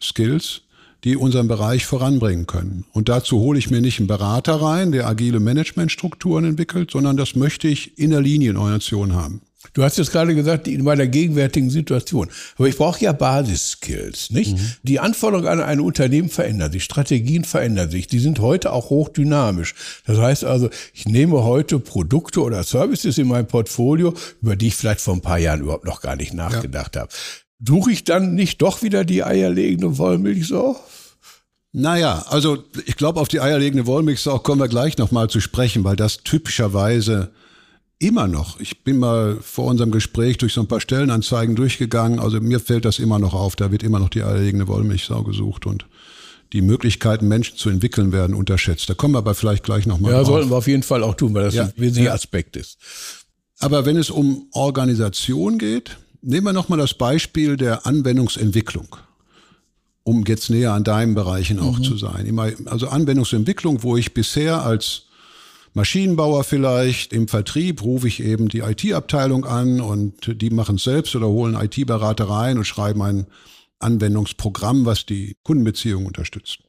Skills, 0.01 0.61
die 1.03 1.15
unseren 1.15 1.47
Bereich 1.47 1.85
voranbringen 1.85 2.45
können. 2.45 2.85
Und 2.91 3.09
dazu 3.09 3.39
hole 3.39 3.57
ich 3.57 3.71
mir 3.71 3.81
nicht 3.81 3.99
einen 3.99 4.07
Berater 4.07 4.55
rein, 4.55 4.91
der 4.91 5.07
agile 5.07 5.39
Managementstrukturen 5.39 6.45
entwickelt, 6.45 6.91
sondern 6.91 7.17
das 7.17 7.35
möchte 7.35 7.67
ich 7.67 7.97
in 7.97 8.11
der 8.11 8.21
Linienorganisation 8.21 9.13
haben. 9.13 9.41
Du 9.73 9.83
hast 9.83 9.97
jetzt 9.97 10.11
gerade 10.13 10.33
gesagt, 10.35 10.69
in 10.69 10.83
meiner 10.83 11.05
gegenwärtigen 11.05 11.69
Situation. 11.69 12.29
Aber 12.57 12.69
ich 12.69 12.77
brauche 12.77 13.03
ja 13.03 13.11
Basisskills, 13.11 14.29
nicht? 14.29 14.57
Mhm. 14.57 14.71
Die 14.83 14.99
Anforderungen 15.01 15.49
an 15.49 15.61
ein 15.61 15.81
Unternehmen 15.81 16.29
verändern 16.29 16.71
sich, 16.71 16.85
Strategien 16.85 17.43
verändern 17.43 17.91
sich. 17.91 18.07
Die 18.07 18.19
sind 18.19 18.39
heute 18.39 18.71
auch 18.71 18.89
hochdynamisch. 18.89 19.75
Das 20.05 20.17
heißt 20.17 20.45
also, 20.45 20.69
ich 20.93 21.05
nehme 21.05 21.43
heute 21.43 21.77
Produkte 21.79 22.41
oder 22.41 22.63
Services 22.63 23.17
in 23.17 23.27
mein 23.27 23.47
Portfolio, 23.47 24.13
über 24.41 24.55
die 24.55 24.67
ich 24.67 24.75
vielleicht 24.75 25.01
vor 25.01 25.15
ein 25.15 25.21
paar 25.21 25.39
Jahren 25.39 25.59
überhaupt 25.59 25.85
noch 25.85 26.01
gar 26.01 26.15
nicht 26.15 26.33
nachgedacht 26.33 26.95
ja. 26.95 27.01
habe. 27.01 27.11
Suche 27.65 27.91
ich 27.91 28.05
dann 28.05 28.35
nicht 28.35 28.61
doch 28.61 28.81
wieder 28.81 29.03
die 29.03 29.25
eierlegende 29.25 29.97
Wollmilchsau? 29.97 30.79
Naja, 31.73 32.25
also 32.29 32.63
ich 32.85 32.95
glaube, 32.95 33.19
auf 33.19 33.27
die 33.27 33.41
eierlegende 33.41 33.85
Wollmilchsau 33.85 34.39
kommen 34.39 34.61
wir 34.61 34.69
gleich 34.69 34.97
nochmal 34.97 35.29
zu 35.29 35.41
sprechen, 35.41 35.83
weil 35.83 35.97
das 35.97 36.23
typischerweise 36.23 37.31
immer 37.99 38.27
noch. 38.27 38.59
Ich 38.59 38.83
bin 38.83 38.97
mal 38.97 39.37
vor 39.41 39.65
unserem 39.65 39.91
Gespräch 39.91 40.37
durch 40.37 40.53
so 40.53 40.61
ein 40.61 40.67
paar 40.67 40.79
Stellenanzeigen 40.79 41.55
durchgegangen. 41.55 42.19
Also 42.19 42.39
mir 42.39 42.59
fällt 42.59 42.85
das 42.85 42.97
immer 42.97 43.19
noch 43.19 43.33
auf. 43.33 43.55
Da 43.55 43.71
wird 43.71 43.83
immer 43.83 43.99
noch 43.99 44.09
die 44.09 44.23
eierlegende 44.23 44.67
Wollmilchsau 44.67 45.23
gesucht 45.23 45.65
und 45.65 45.85
die 46.53 46.61
Möglichkeiten, 46.61 47.27
Menschen 47.27 47.57
zu 47.57 47.69
entwickeln, 47.69 48.11
werden 48.11 48.35
unterschätzt. 48.35 48.89
Da 48.89 48.95
kommen 48.95 49.13
wir 49.13 49.19
aber 49.19 49.35
vielleicht 49.35 49.63
gleich 49.63 49.85
nochmal 49.85 50.13
Ja, 50.13 50.17
drauf. 50.19 50.27
sollten 50.27 50.49
wir 50.49 50.57
auf 50.57 50.67
jeden 50.67 50.81
Fall 50.81 51.03
auch 51.03 51.13
tun, 51.13 51.33
weil 51.33 51.43
das 51.43 51.53
ja, 51.53 51.65
ein 51.65 51.73
wesentlicher 51.75 52.09
ja. 52.09 52.13
Aspekt 52.13 52.55
ist. 52.55 52.77
Aber 53.59 53.85
wenn 53.85 53.97
es 53.97 54.09
um 54.09 54.47
Organisation 54.53 55.59
geht, 55.59 55.97
nehmen 56.21 56.47
wir 56.47 56.53
nochmal 56.53 56.79
das 56.79 56.93
Beispiel 56.93 57.57
der 57.57 57.85
Anwendungsentwicklung 57.85 58.95
um 60.03 60.23
jetzt 60.25 60.49
näher 60.49 60.73
an 60.73 60.83
deinen 60.83 61.13
Bereichen 61.13 61.59
auch 61.59 61.77
mhm. 61.77 61.83
zu 61.83 61.95
sein. 61.95 62.39
Also 62.65 62.87
Anwendungsentwicklung, 62.87 63.83
wo 63.83 63.95
ich 63.95 64.15
bisher 64.15 64.63
als 64.63 65.03
Maschinenbauer 65.73 66.43
vielleicht. 66.43 67.13
Im 67.13 67.27
Vertrieb 67.27 67.83
rufe 67.83 68.07
ich 68.07 68.21
eben 68.21 68.49
die 68.49 68.59
IT-Abteilung 68.59 69.45
an 69.45 69.81
und 69.81 70.41
die 70.41 70.49
machen 70.49 70.75
es 70.75 70.83
selbst 70.83 71.15
oder 71.15 71.27
holen 71.27 71.55
IT-Berater 71.55 72.29
rein 72.29 72.57
und 72.57 72.65
schreiben 72.65 73.01
ein 73.01 73.27
Anwendungsprogramm, 73.79 74.85
was 74.85 75.05
die 75.05 75.35
Kundenbeziehung 75.43 76.05
unterstützt. 76.05 76.59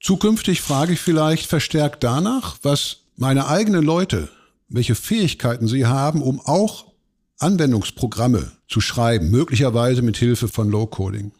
Zukünftig 0.00 0.62
frage 0.62 0.94
ich 0.94 1.00
vielleicht 1.00 1.46
verstärkt 1.46 2.02
danach, 2.02 2.56
was 2.62 3.02
meine 3.16 3.48
eigenen 3.48 3.84
Leute, 3.84 4.28
welche 4.68 4.94
Fähigkeiten 4.94 5.68
sie 5.68 5.86
haben, 5.86 6.22
um 6.22 6.40
auch 6.40 6.86
Anwendungsprogramme 7.38 8.52
zu 8.68 8.80
schreiben, 8.80 9.30
möglicherweise 9.30 10.02
mit 10.02 10.16
Hilfe 10.16 10.48
von 10.48 10.70
Low-Coding. 10.70 11.32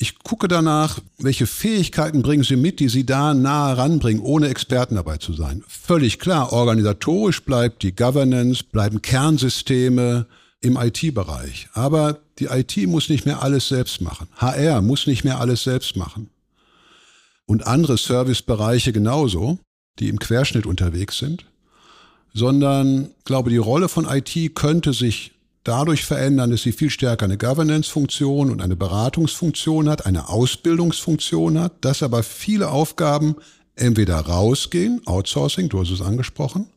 Ich 0.00 0.20
gucke 0.20 0.46
danach, 0.46 1.00
welche 1.18 1.48
Fähigkeiten 1.48 2.22
bringen 2.22 2.44
Sie 2.44 2.54
mit, 2.54 2.78
die 2.78 2.88
Sie 2.88 3.04
da 3.04 3.34
nahe 3.34 3.76
ranbringen, 3.76 4.22
ohne 4.22 4.46
Experten 4.48 4.94
dabei 4.94 5.16
zu 5.16 5.32
sein. 5.32 5.64
Völlig 5.66 6.20
klar, 6.20 6.52
organisatorisch 6.52 7.42
bleibt 7.42 7.82
die 7.82 7.96
Governance, 7.96 8.62
bleiben 8.62 9.02
Kernsysteme 9.02 10.26
im 10.60 10.76
IT-Bereich. 10.76 11.68
Aber 11.72 12.20
die 12.38 12.44
IT 12.44 12.76
muss 12.86 13.08
nicht 13.08 13.26
mehr 13.26 13.42
alles 13.42 13.66
selbst 13.66 14.00
machen. 14.00 14.28
HR 14.36 14.82
muss 14.82 15.08
nicht 15.08 15.24
mehr 15.24 15.40
alles 15.40 15.64
selbst 15.64 15.96
machen. 15.96 16.30
Und 17.46 17.66
andere 17.66 17.98
Servicebereiche 17.98 18.92
genauso, 18.92 19.58
die 19.98 20.08
im 20.08 20.20
Querschnitt 20.20 20.66
unterwegs 20.66 21.18
sind. 21.18 21.44
Sondern, 22.32 23.10
glaube, 23.24 23.50
die 23.50 23.56
Rolle 23.56 23.88
von 23.88 24.06
IT 24.08 24.54
könnte 24.54 24.92
sich 24.92 25.32
dadurch 25.68 26.04
verändern, 26.06 26.50
dass 26.50 26.62
sie 26.62 26.72
viel 26.72 26.88
stärker 26.88 27.26
eine 27.26 27.36
Governance-Funktion 27.36 28.50
und 28.50 28.62
eine 28.62 28.74
Beratungsfunktion 28.74 29.88
hat, 29.88 30.06
eine 30.06 30.30
Ausbildungsfunktion 30.30 31.60
hat, 31.60 31.72
dass 31.82 32.02
aber 32.02 32.22
viele 32.22 32.70
Aufgaben 32.70 33.36
entweder 33.76 34.16
rausgehen, 34.16 35.02
Outsourcing, 35.06 35.68
du 35.68 35.80
hast 35.80 35.90
es 35.90 36.00
angesprochen, 36.00 36.68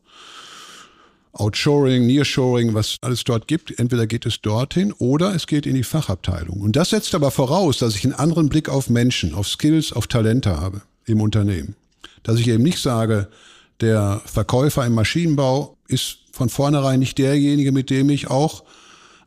Outshoring, 1.32 2.06
Nearshoring, 2.06 2.74
was 2.74 2.98
alles 3.02 3.24
dort 3.24 3.48
gibt. 3.48 3.80
Entweder 3.80 4.06
geht 4.06 4.26
es 4.26 4.42
dorthin 4.42 4.92
oder 4.92 5.34
es 5.34 5.48
geht 5.48 5.66
in 5.66 5.76
die 5.76 5.86
Fachabteilung. 5.86 6.60
Und 6.60 6.76
das 6.76 6.90
setzt 6.90 7.16
aber 7.16 7.32
voraus, 7.32 7.78
dass 7.78 7.96
ich 7.96 8.04
einen 8.04 8.14
anderen 8.14 8.50
Blick 8.50 8.68
auf 8.68 8.90
Menschen, 8.90 9.34
auf 9.34 9.48
Skills, 9.48 9.94
auf 9.94 10.08
Talente 10.08 10.60
habe 10.60 10.82
im 11.06 11.22
Unternehmen. 11.22 11.76
Dass 12.24 12.38
ich 12.38 12.50
eben 12.50 12.64
nicht 12.64 12.80
sage, 12.80 13.30
der 13.80 14.22
Verkäufer 14.26 14.86
im 14.86 14.94
Maschinenbau 14.94 15.78
ist 15.88 16.18
von 16.34 16.50
vornherein 16.50 17.00
nicht 17.00 17.18
derjenige, 17.18 17.72
mit 17.72 17.90
dem 17.90 18.10
ich 18.10 18.30
auch 18.30 18.64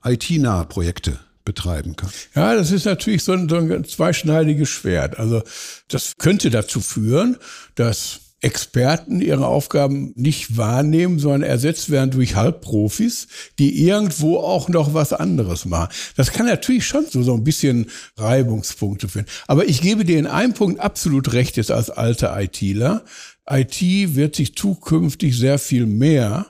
IT-nahe 0.05 0.67
Projekte 0.67 1.19
betreiben 1.45 1.97
kann. 1.97 2.11
Ja, 2.35 2.55
das 2.55 2.71
ist 2.71 2.87
natürlich 2.87 3.23
so 3.23 3.33
ein, 3.33 3.49
so 3.49 3.57
ein 3.57 3.85
zweischneidiges 3.85 4.69
Schwert. 4.69 5.19
Also 5.19 5.43
das 5.89 6.15
könnte 6.19 6.51
dazu 6.51 6.81
führen, 6.81 7.37
dass 7.75 8.21
Experten 8.45 9.23
ihre 9.23 9.47
Aufgaben 9.47 10.13
nicht 10.17 10.59
wahrnehmen, 10.59 11.19
sondern 11.19 11.43
ersetzt 11.43 11.91
werden 11.91 12.11
durch 12.11 12.37
Halbprofis, 12.37 13.27
die 13.59 13.87
irgendwo 13.87 14.37
auch 14.37 14.69
noch 14.69 14.93
was 14.93 15.15
anderes 15.15 15.65
machen. 15.65 15.89
Das 16.17 16.31
kann 16.31 16.45
natürlich 16.45 16.87
schon 16.87 17.07
so, 17.09 17.23
so 17.23 17.33
ein 17.33 17.43
bisschen 17.43 17.91
Reibungspunkte 18.19 19.09
führen. 19.09 19.27
Aber 19.47 19.67
ich 19.67 19.81
gebe 19.81 20.05
dir 20.05 20.19
in 20.19 20.27
einem 20.27 20.53
Punkt 20.53 20.79
absolut 20.79 21.33
recht 21.33 21.57
jetzt 21.57 21.71
als 21.71 21.89
alter 21.89 22.39
ITler. 22.39 23.05
IT 23.49 23.81
wird 23.81 24.37
sich 24.37 24.55
zukünftig 24.55 25.39
sehr 25.39 25.59
viel 25.59 25.87
mehr 25.87 26.47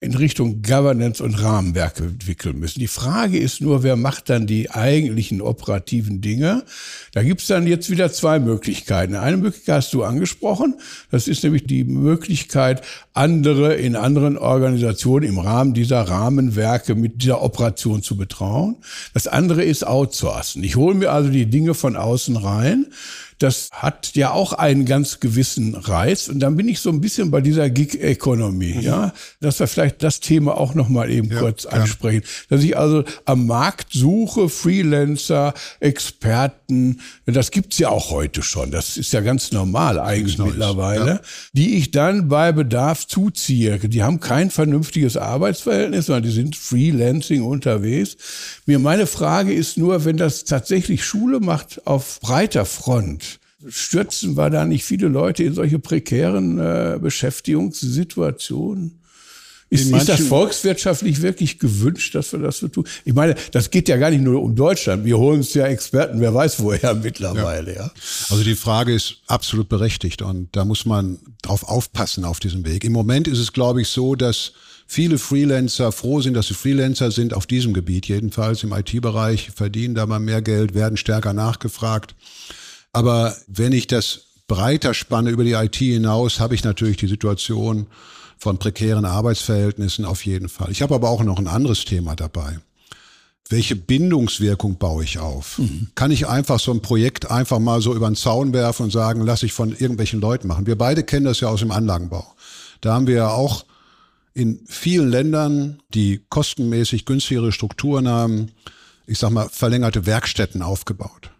in 0.00 0.14
Richtung 0.14 0.62
Governance 0.62 1.20
und 1.20 1.42
Rahmenwerke 1.42 2.04
entwickeln 2.04 2.60
müssen. 2.60 2.78
Die 2.78 2.86
Frage 2.86 3.36
ist 3.36 3.60
nur, 3.60 3.82
wer 3.82 3.96
macht 3.96 4.30
dann 4.30 4.46
die 4.46 4.70
eigentlichen 4.70 5.40
operativen 5.40 6.20
Dinge? 6.20 6.62
Da 7.12 7.24
gibt's 7.24 7.48
dann 7.48 7.66
jetzt 7.66 7.90
wieder 7.90 8.12
zwei 8.12 8.38
Möglichkeiten. 8.38 9.16
Eine 9.16 9.38
Möglichkeit 9.38 9.74
hast 9.74 9.94
du 9.94 10.04
angesprochen, 10.04 10.76
das 11.10 11.26
ist 11.26 11.42
nämlich 11.42 11.64
die 11.64 11.82
Möglichkeit, 11.82 12.82
andere 13.12 13.74
in 13.74 13.96
anderen 13.96 14.38
Organisationen 14.38 15.28
im 15.28 15.38
Rahmen 15.40 15.74
dieser 15.74 16.02
Rahmenwerke 16.02 16.94
mit 16.94 17.20
dieser 17.22 17.42
Operation 17.42 18.00
zu 18.00 18.16
betrauen. 18.16 18.76
Das 19.14 19.26
andere 19.26 19.64
ist 19.64 19.84
Outsourcen. 19.84 20.62
Ich 20.62 20.76
hole 20.76 20.94
mir 20.94 21.10
also 21.10 21.28
die 21.28 21.46
Dinge 21.46 21.74
von 21.74 21.96
außen 21.96 22.36
rein 22.36 22.86
das 23.38 23.68
hat 23.72 24.14
ja 24.14 24.32
auch 24.32 24.52
einen 24.52 24.84
ganz 24.84 25.20
gewissen 25.20 25.74
Reiz. 25.74 26.28
Und 26.28 26.40
dann 26.40 26.56
bin 26.56 26.68
ich 26.68 26.80
so 26.80 26.90
ein 26.90 27.00
bisschen 27.00 27.30
bei 27.30 27.40
dieser 27.40 27.70
Gig-Economy, 27.70 28.74
mhm. 28.76 28.80
ja, 28.80 29.12
dass 29.40 29.60
wir 29.60 29.66
vielleicht 29.66 30.02
das 30.02 30.20
Thema 30.20 30.56
auch 30.58 30.74
noch 30.74 30.88
mal 30.88 31.10
eben 31.10 31.30
ja, 31.30 31.38
kurz 31.38 31.64
ansprechen. 31.66 32.22
Dass 32.48 32.62
ich 32.62 32.76
also 32.76 33.04
am 33.24 33.46
Markt 33.46 33.92
suche, 33.92 34.48
Freelancer, 34.48 35.54
Experten, 35.80 37.00
das 37.26 37.50
gibt's 37.50 37.78
ja 37.78 37.90
auch 37.90 38.10
heute 38.10 38.42
schon. 38.42 38.70
Das 38.70 38.96
ist 38.96 39.12
ja 39.12 39.20
ganz 39.20 39.52
normal 39.52 40.00
eigentlich 40.00 40.38
mittlerweile, 40.38 41.06
ja. 41.06 41.20
die 41.52 41.76
ich 41.76 41.90
dann 41.90 42.28
bei 42.28 42.52
Bedarf 42.52 43.06
zuziehe. 43.06 43.78
Die 43.78 44.02
haben 44.02 44.20
kein 44.20 44.50
vernünftiges 44.50 45.16
Arbeitsverhältnis, 45.16 46.06
sondern 46.06 46.24
die 46.24 46.30
sind 46.30 46.56
Freelancing 46.56 47.42
unterwegs. 47.42 48.16
Mir 48.66 48.78
meine 48.78 49.06
Frage 49.06 49.52
ist 49.52 49.78
nur, 49.78 50.04
wenn 50.04 50.16
das 50.16 50.44
tatsächlich 50.44 51.04
Schule 51.04 51.40
macht 51.40 51.86
auf 51.86 52.20
breiter 52.20 52.64
Front, 52.64 53.27
stürzen 53.66 54.36
wir 54.36 54.50
da 54.50 54.64
nicht 54.64 54.84
viele 54.84 55.08
Leute 55.08 55.42
in 55.44 55.54
solche 55.54 55.78
prekären 55.78 56.58
äh, 56.58 56.98
Beschäftigungssituationen? 57.00 58.98
Ist, 59.70 59.90
ist 59.90 60.08
das 60.08 60.20
volkswirtschaftlich 60.20 61.20
wirklich 61.20 61.58
gewünscht, 61.58 62.14
dass 62.14 62.32
wir 62.32 62.38
das 62.38 62.58
so 62.58 62.68
tun? 62.68 62.86
Ich 63.04 63.12
meine, 63.12 63.34
das 63.52 63.70
geht 63.70 63.88
ja 63.88 63.98
gar 63.98 64.08
nicht 64.08 64.22
nur 64.22 64.42
um 64.42 64.56
Deutschland. 64.56 65.04
Wir 65.04 65.18
holen 65.18 65.40
uns 65.40 65.52
ja 65.52 65.66
Experten, 65.66 66.20
wer 66.20 66.32
weiß 66.32 66.60
woher 66.60 66.94
mittlerweile, 67.02 67.74
ja. 67.74 67.82
ja. 67.82 67.90
Also 68.30 68.44
die 68.44 68.54
Frage 68.54 68.94
ist 68.94 69.18
absolut 69.26 69.68
berechtigt 69.68 70.22
und 70.22 70.48
da 70.56 70.64
muss 70.64 70.86
man 70.86 71.18
drauf 71.42 71.64
aufpassen 71.64 72.24
auf 72.24 72.40
diesem 72.40 72.64
Weg. 72.64 72.82
Im 72.82 72.92
Moment 72.92 73.28
ist 73.28 73.38
es, 73.38 73.52
glaube 73.52 73.82
ich, 73.82 73.88
so, 73.88 74.14
dass 74.14 74.52
viele 74.86 75.18
Freelancer 75.18 75.92
froh 75.92 76.22
sind, 76.22 76.32
dass 76.32 76.46
sie 76.46 76.54
Freelancer 76.54 77.10
sind, 77.10 77.34
auf 77.34 77.46
diesem 77.46 77.74
Gebiet 77.74 78.06
jedenfalls 78.06 78.62
im 78.62 78.72
IT-Bereich, 78.72 79.50
verdienen 79.54 79.94
da 79.94 80.06
mal 80.06 80.18
mehr 80.18 80.40
Geld, 80.40 80.72
werden 80.72 80.96
stärker 80.96 81.34
nachgefragt. 81.34 82.14
Aber 82.92 83.36
wenn 83.46 83.72
ich 83.72 83.86
das 83.86 84.22
breiter 84.46 84.94
spanne 84.94 85.30
über 85.30 85.44
die 85.44 85.52
IT 85.52 85.76
hinaus, 85.76 86.40
habe 86.40 86.54
ich 86.54 86.64
natürlich 86.64 86.96
die 86.96 87.06
Situation 87.06 87.86
von 88.38 88.58
prekären 88.58 89.04
Arbeitsverhältnissen 89.04 90.04
auf 90.04 90.24
jeden 90.24 90.48
Fall. 90.48 90.70
Ich 90.70 90.82
habe 90.82 90.94
aber 90.94 91.10
auch 91.10 91.22
noch 91.22 91.38
ein 91.38 91.48
anderes 91.48 91.84
Thema 91.84 92.16
dabei. 92.16 92.58
Welche 93.50 93.76
Bindungswirkung 93.76 94.76
baue 94.76 95.04
ich 95.04 95.18
auf? 95.18 95.58
Mhm. 95.58 95.88
Kann 95.94 96.10
ich 96.10 96.28
einfach 96.28 96.60
so 96.60 96.70
ein 96.70 96.82
Projekt 96.82 97.30
einfach 97.30 97.58
mal 97.58 97.80
so 97.80 97.94
über 97.94 98.08
den 98.08 98.14
Zaun 98.14 98.52
werfen 98.52 98.84
und 98.84 98.92
sagen, 98.92 99.22
lass 99.22 99.42
ich 99.42 99.52
von 99.52 99.70
irgendwelchen 99.70 100.20
Leuten 100.20 100.48
machen? 100.48 100.66
Wir 100.66 100.76
beide 100.76 101.02
kennen 101.02 101.24
das 101.24 101.40
ja 101.40 101.48
aus 101.48 101.60
dem 101.60 101.70
Anlagenbau. 101.70 102.26
Da 102.80 102.94
haben 102.94 103.06
wir 103.06 103.14
ja 103.14 103.30
auch 103.30 103.64
in 104.34 104.60
vielen 104.66 105.10
Ländern, 105.10 105.82
die 105.94 106.20
kostenmäßig 106.28 107.06
günstigere 107.06 107.50
Strukturen 107.50 108.06
haben, 108.06 108.52
ich 109.06 109.18
sag 109.18 109.30
mal, 109.30 109.48
verlängerte 109.48 110.06
Werkstätten 110.06 110.62
aufgebaut. 110.62 111.30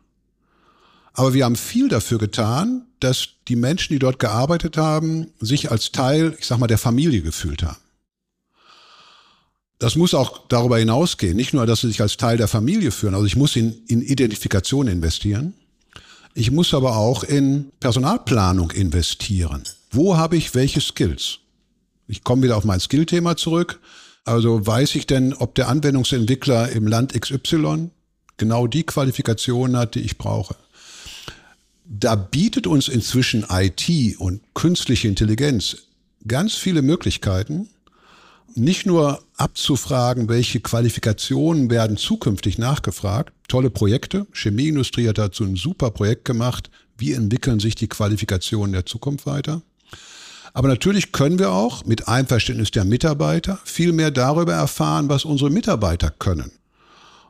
Aber 1.12 1.34
wir 1.34 1.44
haben 1.44 1.56
viel 1.56 1.88
dafür 1.88 2.18
getan, 2.18 2.86
dass 3.00 3.28
die 3.48 3.56
Menschen, 3.56 3.92
die 3.92 3.98
dort 3.98 4.18
gearbeitet 4.18 4.76
haben, 4.76 5.28
sich 5.40 5.70
als 5.70 5.92
Teil, 5.92 6.36
ich 6.38 6.46
sag 6.46 6.58
mal, 6.58 6.66
der 6.66 6.78
Familie 6.78 7.22
gefühlt 7.22 7.62
haben. 7.62 7.78
Das 9.78 9.94
muss 9.94 10.14
auch 10.14 10.46
darüber 10.48 10.78
hinausgehen. 10.78 11.36
Nicht 11.36 11.54
nur, 11.54 11.64
dass 11.64 11.82
sie 11.82 11.88
sich 11.88 12.00
als 12.00 12.16
Teil 12.16 12.36
der 12.36 12.48
Familie 12.48 12.90
führen. 12.90 13.14
Also 13.14 13.26
ich 13.26 13.36
muss 13.36 13.54
in, 13.54 13.84
in 13.86 14.02
Identifikation 14.02 14.88
investieren. 14.88 15.54
Ich 16.34 16.50
muss 16.50 16.74
aber 16.74 16.96
auch 16.96 17.22
in 17.22 17.70
Personalplanung 17.80 18.72
investieren. 18.72 19.62
Wo 19.90 20.16
habe 20.16 20.36
ich 20.36 20.54
welche 20.54 20.80
Skills? 20.80 21.38
Ich 22.08 22.24
komme 22.24 22.42
wieder 22.42 22.56
auf 22.56 22.64
mein 22.64 22.80
Skill-Thema 22.80 23.36
zurück. 23.36 23.80
Also 24.24 24.66
weiß 24.66 24.94
ich 24.96 25.06
denn, 25.06 25.32
ob 25.32 25.54
der 25.54 25.68
Anwendungsentwickler 25.68 26.70
im 26.70 26.86
Land 26.86 27.18
XY 27.18 27.90
genau 28.36 28.66
die 28.66 28.84
Qualifikation 28.84 29.76
hat, 29.76 29.94
die 29.94 30.00
ich 30.00 30.18
brauche? 30.18 30.56
Da 31.90 32.16
bietet 32.16 32.66
uns 32.66 32.88
inzwischen 32.88 33.46
IT 33.48 34.18
und 34.18 34.42
künstliche 34.52 35.08
Intelligenz 35.08 35.78
ganz 36.26 36.54
viele 36.54 36.82
Möglichkeiten, 36.82 37.70
nicht 38.54 38.84
nur 38.84 39.22
abzufragen, 39.38 40.28
welche 40.28 40.60
Qualifikationen 40.60 41.70
werden 41.70 41.96
zukünftig 41.96 42.58
nachgefragt. 42.58 43.32
Tolle 43.48 43.70
Projekte. 43.70 44.26
Chemieindustrie 44.32 45.08
hat 45.08 45.16
dazu 45.16 45.44
ein 45.44 45.56
super 45.56 45.90
Projekt 45.90 46.26
gemacht. 46.26 46.70
Wie 46.98 47.12
entwickeln 47.12 47.58
sich 47.58 47.74
die 47.74 47.88
Qualifikationen 47.88 48.72
der 48.72 48.84
Zukunft 48.84 49.24
weiter? 49.24 49.62
Aber 50.52 50.68
natürlich 50.68 51.12
können 51.12 51.38
wir 51.38 51.52
auch 51.52 51.86
mit 51.86 52.06
Einverständnis 52.06 52.70
der 52.70 52.84
Mitarbeiter 52.84 53.60
viel 53.64 53.92
mehr 53.92 54.10
darüber 54.10 54.52
erfahren, 54.52 55.08
was 55.08 55.24
unsere 55.24 55.50
Mitarbeiter 55.50 56.10
können. 56.10 56.57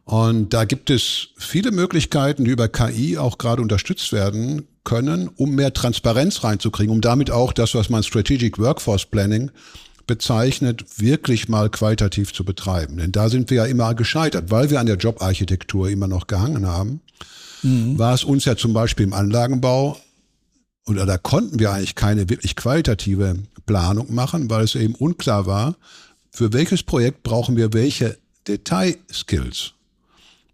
Und 0.08 0.54
da 0.54 0.64
gibt 0.64 0.88
es 0.88 1.28
viele 1.36 1.70
Möglichkeiten, 1.70 2.46
die 2.46 2.50
über 2.50 2.68
KI 2.68 3.18
auch 3.18 3.36
gerade 3.36 3.60
unterstützt 3.60 4.10
werden 4.10 4.66
können, 4.82 5.28
um 5.28 5.54
mehr 5.54 5.74
Transparenz 5.74 6.42
reinzukriegen, 6.42 6.90
um 6.90 7.02
damit 7.02 7.30
auch 7.30 7.52
das, 7.52 7.74
was 7.74 7.90
man 7.90 8.02
Strategic 8.02 8.58
Workforce 8.58 9.04
Planning 9.04 9.50
bezeichnet, 10.06 10.82
wirklich 10.98 11.50
mal 11.50 11.68
qualitativ 11.68 12.32
zu 12.32 12.42
betreiben. 12.42 12.96
Denn 12.96 13.12
da 13.12 13.28
sind 13.28 13.50
wir 13.50 13.58
ja 13.58 13.64
immer 13.66 13.94
gescheitert, 13.94 14.50
weil 14.50 14.70
wir 14.70 14.80
an 14.80 14.86
der 14.86 14.96
Jobarchitektur 14.96 15.90
immer 15.90 16.08
noch 16.08 16.26
gehangen 16.26 16.66
haben. 16.66 17.02
Mhm. 17.62 17.98
War 17.98 18.14
es 18.14 18.24
uns 18.24 18.46
ja 18.46 18.56
zum 18.56 18.72
Beispiel 18.72 19.04
im 19.04 19.12
Anlagenbau 19.12 19.98
oder 20.86 21.04
da 21.04 21.18
konnten 21.18 21.58
wir 21.58 21.70
eigentlich 21.70 21.96
keine 21.96 22.30
wirklich 22.30 22.56
qualitative 22.56 23.36
Planung 23.66 24.14
machen, 24.14 24.48
weil 24.48 24.64
es 24.64 24.74
eben 24.74 24.94
unklar 24.94 25.44
war, 25.44 25.76
für 26.30 26.54
welches 26.54 26.82
Projekt 26.82 27.24
brauchen 27.24 27.58
wir 27.58 27.74
welche 27.74 28.16
Detailskills 28.46 29.74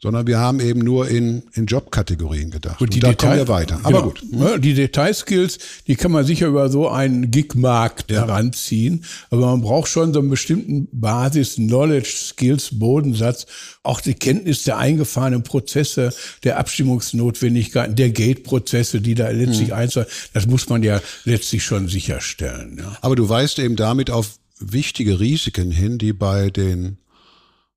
sondern 0.04 0.26
wir 0.26 0.38
haben 0.38 0.60
eben 0.60 0.80
nur 0.80 1.08
in, 1.08 1.44
in 1.54 1.64
Jobkategorien 1.64 2.50
gedacht. 2.50 2.78
Und, 2.78 2.92
die 2.92 2.98
und 2.98 3.04
da 3.04 3.08
Detail, 3.08 3.26
kommen 3.26 3.38
wir 3.38 3.48
weiter. 3.48 3.80
Aber 3.84 4.02
genau, 4.02 4.10
gut. 4.10 4.22
Ja, 4.32 4.58
die 4.58 4.74
Detailskills, 4.74 5.58
die 5.86 5.96
kann 5.96 6.12
man 6.12 6.26
sicher 6.26 6.46
über 6.46 6.68
so 6.68 6.90
einen 6.90 7.30
Gigmarkt 7.30 8.10
ja. 8.10 8.20
heranziehen. 8.20 9.06
Aber 9.30 9.46
man 9.46 9.62
braucht 9.62 9.88
schon 9.88 10.12
so 10.12 10.20
einen 10.20 10.28
bestimmten 10.28 10.88
Basis, 10.92 11.54
Knowledge, 11.54 12.12
Skills, 12.16 12.78
Bodensatz, 12.78 13.46
auch 13.82 14.02
die 14.02 14.12
Kenntnis 14.12 14.64
der 14.64 14.76
eingefahrenen 14.76 15.42
Prozesse, 15.42 16.12
der 16.42 16.58
Abstimmungsnotwendigkeiten, 16.58 17.96
der 17.96 18.10
Gate-Prozesse, 18.10 19.00
die 19.00 19.14
da 19.14 19.30
letztlich 19.30 19.68
mhm. 19.68 19.74
einzeln, 19.74 20.04
das 20.34 20.46
muss 20.46 20.68
man 20.68 20.82
ja 20.82 21.00
letztlich 21.24 21.64
schon 21.64 21.88
sicherstellen. 21.88 22.76
Ja. 22.78 22.98
Aber 23.00 23.16
du 23.16 23.26
weißt 23.26 23.58
eben 23.58 23.76
damit 23.76 24.10
auf 24.10 24.32
wichtige 24.58 25.18
Risiken 25.18 25.70
hin, 25.70 25.96
die 25.96 26.12
bei 26.12 26.50
den 26.50 26.98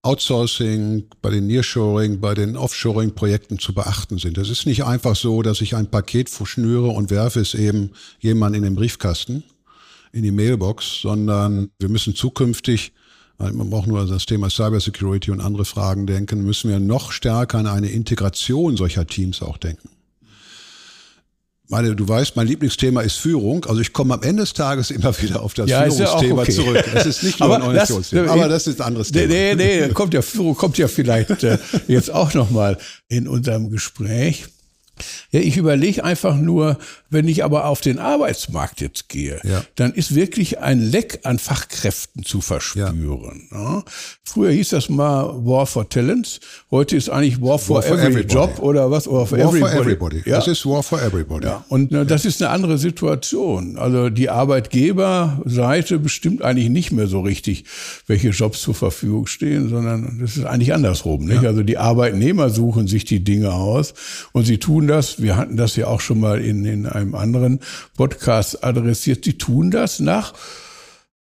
Outsourcing, 0.04 1.06
bei 1.22 1.30
den 1.32 1.48
Nearshoring, 1.48 2.20
bei 2.20 2.34
den 2.34 2.56
Offshoring-Projekten 2.56 3.60
zu 3.60 3.74
beachten 3.74 4.18
sind. 4.18 4.38
Es 4.38 4.50
ist 4.50 4.66
nicht 4.66 4.86
einfach 4.86 5.16
so, 5.16 5.42
dass 5.42 5.62
ich 5.62 5.76
ein 5.76 5.92
Paket 5.92 6.30
schnüre 6.30 6.88
und 6.88 7.10
werfe 7.10 7.42
es 7.42 7.54
eben 7.54 7.92
jemand 8.20 8.56
in 8.56 8.64
den 8.64 8.76
Briefkasten, 8.76 9.44
in 10.14 10.24
die 10.24 10.32
Mailbox, 10.32 11.02
sondern 11.02 11.72
wir 11.80 11.90
müssen 11.90 12.16
zukünftig, 12.16 12.94
man 13.38 13.70
braucht 13.70 13.88
nur 13.88 14.06
das 14.06 14.26
Thema 14.26 14.50
Cybersecurity 14.50 15.32
und 15.32 15.42
andere 15.42 15.66
Fragen 15.66 16.08
denken, 16.08 16.44
müssen 16.44 16.70
wir 16.70 16.80
noch 16.80 17.12
stärker 17.12 17.58
an 17.60 17.68
eine 17.68 17.90
Integration 17.90 18.78
solcher 18.78 19.06
Teams 19.06 19.42
auch 19.42 19.58
denken 19.58 19.90
meine, 21.70 21.96
du 21.96 22.08
weißt, 22.08 22.36
mein 22.36 22.48
Lieblingsthema 22.48 23.02
ist 23.02 23.16
Führung. 23.18 23.66
Also 23.66 23.82
ich 23.82 23.94
komme 23.94 24.14
am 24.14 24.24
Ende 24.24 24.44
des 24.44 24.54
Tages 24.54 24.92
immer 24.92 25.20
wieder 25.22 25.42
auf 25.42 25.54
das 25.54 25.70
ja, 25.70 25.84
Führungsthema 25.84 26.36
ja 26.36 26.42
okay. 26.42 26.52
zurück. 26.52 26.86
Es 26.94 27.06
ist 27.06 27.24
nicht 27.24 27.40
nur 27.40 27.56
ein 27.56 27.62
Organisationsthema, 27.62 28.32
aber 28.32 28.48
das 28.48 28.68
ist 28.68 28.82
ein 28.82 28.88
anderes 28.88 29.12
Thema. 29.12 29.28
Nee, 29.28 29.56
nee, 29.56 29.88
kommt 29.90 30.14
ja 30.14 30.22
Führung 30.22 30.56
kommt 30.56 30.78
ja 30.78 30.88
vielleicht 30.88 31.44
äh, 31.44 31.58
jetzt 31.88 32.12
auch 32.12 32.34
nochmal 32.34 32.78
in 33.10 33.28
unserem 33.28 33.70
Gespräch. 33.70 34.46
Ja, 35.32 35.40
ich 35.40 35.58
überlege 35.58 36.04
einfach 36.04 36.36
nur, 36.36 36.78
wenn 37.10 37.28
ich 37.28 37.44
aber 37.44 37.66
auf 37.66 37.82
den 37.82 38.00
Arbeitsmarkt 38.00 38.82
jetzt 38.82 39.10
gehe, 39.10 39.40
ja. 39.44 39.64
dann 39.76 39.94
ist 39.94 40.16
wirklich 40.16 40.60
ein 40.60 40.82
Leck 40.82 41.22
an 41.24 41.40
Fachkräften 41.40 42.24
zu 42.24 42.42
verspüren. 42.42 43.48
Ja. 43.52 43.76
Ja. 43.76 43.84
Früher 44.24 44.52
hieß 44.52 44.70
das 44.70 44.90
mal 44.90 45.34
War 45.46 45.66
for 45.66 45.88
Talents, 45.88 46.40
heute 46.70 46.98
ist 46.98 47.10
eigentlich 47.10 47.42
War 47.42 47.60
for, 47.60 47.78
War 47.78 47.84
for 47.84 47.98
every 47.98 48.22
everybody. 48.22 48.34
Job 48.34 48.60
oder 48.60 48.92
was? 48.92 49.08
War 49.08 49.26
for 49.26 49.38
War 49.38 49.48
everybody. 49.48 49.72
For 49.72 49.82
everybody. 49.82 50.22
Das 50.26 50.48
ist 50.48 50.66
War 50.66 50.84
for 50.84 51.02
Everybody. 51.02 51.48
Und 51.70 51.92
na, 51.92 52.04
das 52.04 52.26
ist 52.26 52.42
eine 52.42 52.52
andere 52.52 52.78
Situation. 52.78 53.78
Also 53.78 54.10
die 54.10 54.30
Arbeitgeberseite 54.30 56.00
bestimmt 56.00 56.42
eigentlich 56.42 56.70
nicht 56.70 56.92
mehr 56.92 57.08
so 57.08 57.22
richtig, 57.22 57.66
welche 58.08 58.30
Jobs 58.30 58.62
zur 58.62 58.76
Verfügung 58.76 59.28
stehen, 59.28 59.70
sondern 59.70 60.20
das 60.20 60.38
ist 60.38 60.46
eigentlich 60.46 60.74
andersrum. 60.74 61.26
Nicht? 61.26 61.46
Also 61.46 61.64
die 61.64 61.78
Arbeitnehmer 61.78 62.50
suchen 62.50 62.88
sich 62.88 63.06
die 63.06 63.24
Dinge 63.24 63.54
aus 63.54 63.94
und 64.32 64.46
sie 64.46 64.58
tun 64.58 64.87
das, 64.88 65.22
wir 65.22 65.38
hatten 65.38 65.58
das 65.58 65.76
ja 65.76 65.88
auch 65.88 66.02
schon 66.02 66.20
mal 66.20 66.42
in, 66.42 66.66
in 66.66 66.86
einem 66.86 67.16
anderen 67.16 67.60
Podcast 67.96 68.64
adressiert, 68.64 69.26
die 69.26 69.38
tun 69.38 69.72
das 69.72 70.00
nach 70.00 70.34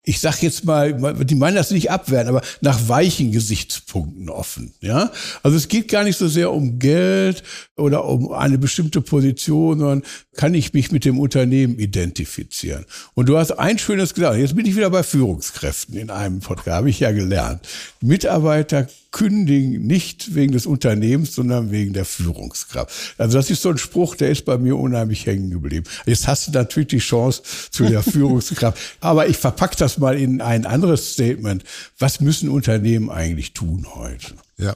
ich 0.06 0.20
sag 0.20 0.42
jetzt 0.42 0.66
mal, 0.66 0.94
die 1.26 1.36
meinen 1.36 1.56
das 1.56 1.72
nicht 1.72 1.90
abwehren, 1.90 2.28
aber 2.28 2.42
nach 2.62 2.88
weichen 2.88 3.32
Gesichtspunkten 3.32 4.30
offen. 4.30 4.74
Ja, 4.80 5.12
also 5.42 5.58
es 5.58 5.68
geht 5.68 5.88
gar 5.90 6.04
nicht 6.04 6.18
so 6.18 6.28
sehr 6.28 6.52
um 6.52 6.78
Geld 6.80 7.44
oder 7.76 8.06
um 8.06 8.32
eine 8.32 8.58
bestimmte 8.58 9.02
Position, 9.02 9.80
sondern 9.80 10.04
kann 10.36 10.54
ich 10.54 10.74
mich 10.74 10.92
mit 10.92 11.06
dem 11.06 11.20
Unternehmen 11.20 11.80
identifizieren. 11.80 12.86
Und 13.16 13.30
du 13.30 13.38
hast 13.38 13.52
ein 13.52 13.80
schönes 13.80 14.14
gesagt. 14.14 14.38
Jetzt 14.38 14.56
bin 14.56 14.66
ich 14.66 14.76
wieder 14.76 14.92
bei 14.92 15.04
Führungskräften 15.04 15.98
in 15.98 16.12
einem 16.12 16.40
Podcast, 16.40 16.78
habe 16.78 16.90
ich 16.90 17.00
ja 17.00 17.12
gelernt. 17.12 17.68
Mitarbeiter 18.00 18.88
kündigen 19.16 19.88
nicht 19.88 20.36
wegen 20.36 20.52
des 20.52 20.66
Unternehmens, 20.66 21.36
sondern 21.36 21.72
wegen 21.72 21.94
der 21.94 22.04
Führungskraft. 22.04 23.16
Also 23.18 23.38
das 23.38 23.50
ist 23.50 23.62
so 23.62 23.70
ein 23.70 23.78
Spruch, 23.78 24.16
der 24.16 24.30
ist 24.30 24.44
bei 24.44 24.58
mir 24.58 24.76
unheimlich 24.76 25.26
hängen 25.26 25.52
geblieben. 25.52 25.86
Jetzt 26.06 26.28
hast 26.28 26.48
du 26.48 26.52
natürlich 26.52 26.90
die 26.90 26.98
Chance 26.98 27.42
zu 27.72 27.86
der 27.86 28.04
Führungskraft. 28.04 28.78
Aber 29.00 29.30
ich 29.30 29.38
verpacke 29.38 29.78
das 29.78 30.00
mal 30.00 30.18
in 30.18 30.42
ein 30.42 30.66
anderes 30.66 31.14
Statement. 31.14 31.64
Was 31.98 32.20
müssen 32.20 32.50
Unternehmen 32.50 33.10
eigentlich 33.10 33.54
tun 33.54 33.88
heute? 33.96 34.34
Ja, 34.58 34.74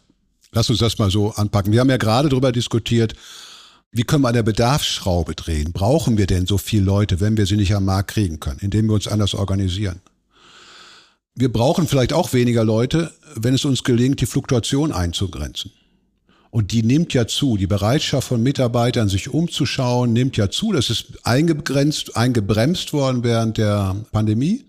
lass 0.54 0.69
uns 0.69 0.80
das 0.80 0.97
mal 0.99 1.12
so 1.12 1.32
anpacken. 1.32 1.73
Wir 1.73 1.82
haben 1.82 1.89
ja 1.89 1.97
gerade 1.97 2.30
darüber 2.30 2.54
diskutiert, 2.54 3.15
wie 3.91 4.04
können 4.04 4.23
wir 4.23 4.30
an 4.30 4.36
der 4.36 4.43
Bedarfsschraube 4.43 5.36
drehen? 5.36 5.73
Brauchen 5.73 6.17
wir 6.17 6.28
denn 6.28 6.45
so 6.45 6.58
viele 6.58 6.86
Leute, 6.86 7.19
wenn 7.19 7.36
wir 7.36 7.45
sie 7.45 7.58
nicht 7.58 7.75
am 7.75 7.84
Markt 7.84 8.12
kriegen 8.12 8.39
können, 8.39 8.60
indem 8.62 8.86
wir 8.86 8.93
uns 8.93 9.10
anders 9.10 9.34
organisieren? 9.34 9.99
Wir 11.39 11.49
brauchen 11.49 11.88
vielleicht 11.88 12.12
auch 12.12 12.34
weniger 12.34 12.65
Leute, 12.65 13.13
wenn 13.34 13.54
es 13.54 13.63
uns 13.63 13.86
gelingt, 13.86 14.19
die 14.19 14.25
Fluktuation 14.25 14.91
einzugrenzen. 14.91 15.71
Und 16.52 16.73
die 16.73 16.84
nimmt 16.84 17.13
ja 17.13 17.28
zu. 17.28 17.56
Die 17.56 17.65
Bereitschaft 17.65 18.28
von 18.28 18.43
Mitarbeitern, 18.43 19.08
sich 19.08 19.30
umzuschauen, 19.30 20.12
nimmt 20.12 20.36
ja 20.36 20.49
zu. 20.49 20.73
Das 20.73 20.89
ist 20.89 21.25
eingegrenzt, 21.25 22.17
eingebremst 22.17 22.91
worden 22.91 23.23
während 23.23 23.58
der 23.58 23.95
Pandemie. 24.12 24.65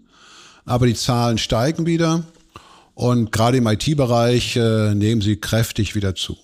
Aber 0.64 0.86
die 0.86 0.94
Zahlen 0.94 1.38
steigen 1.38 1.86
wieder. 1.86 2.22
Und 2.94 3.32
gerade 3.32 3.56
im 3.56 3.66
IT-Bereich 3.66 4.54
äh, 4.54 4.94
nehmen 4.94 5.22
sie 5.22 5.38
kräftig 5.38 5.96
wieder 5.96 6.14
zu. 6.14 6.36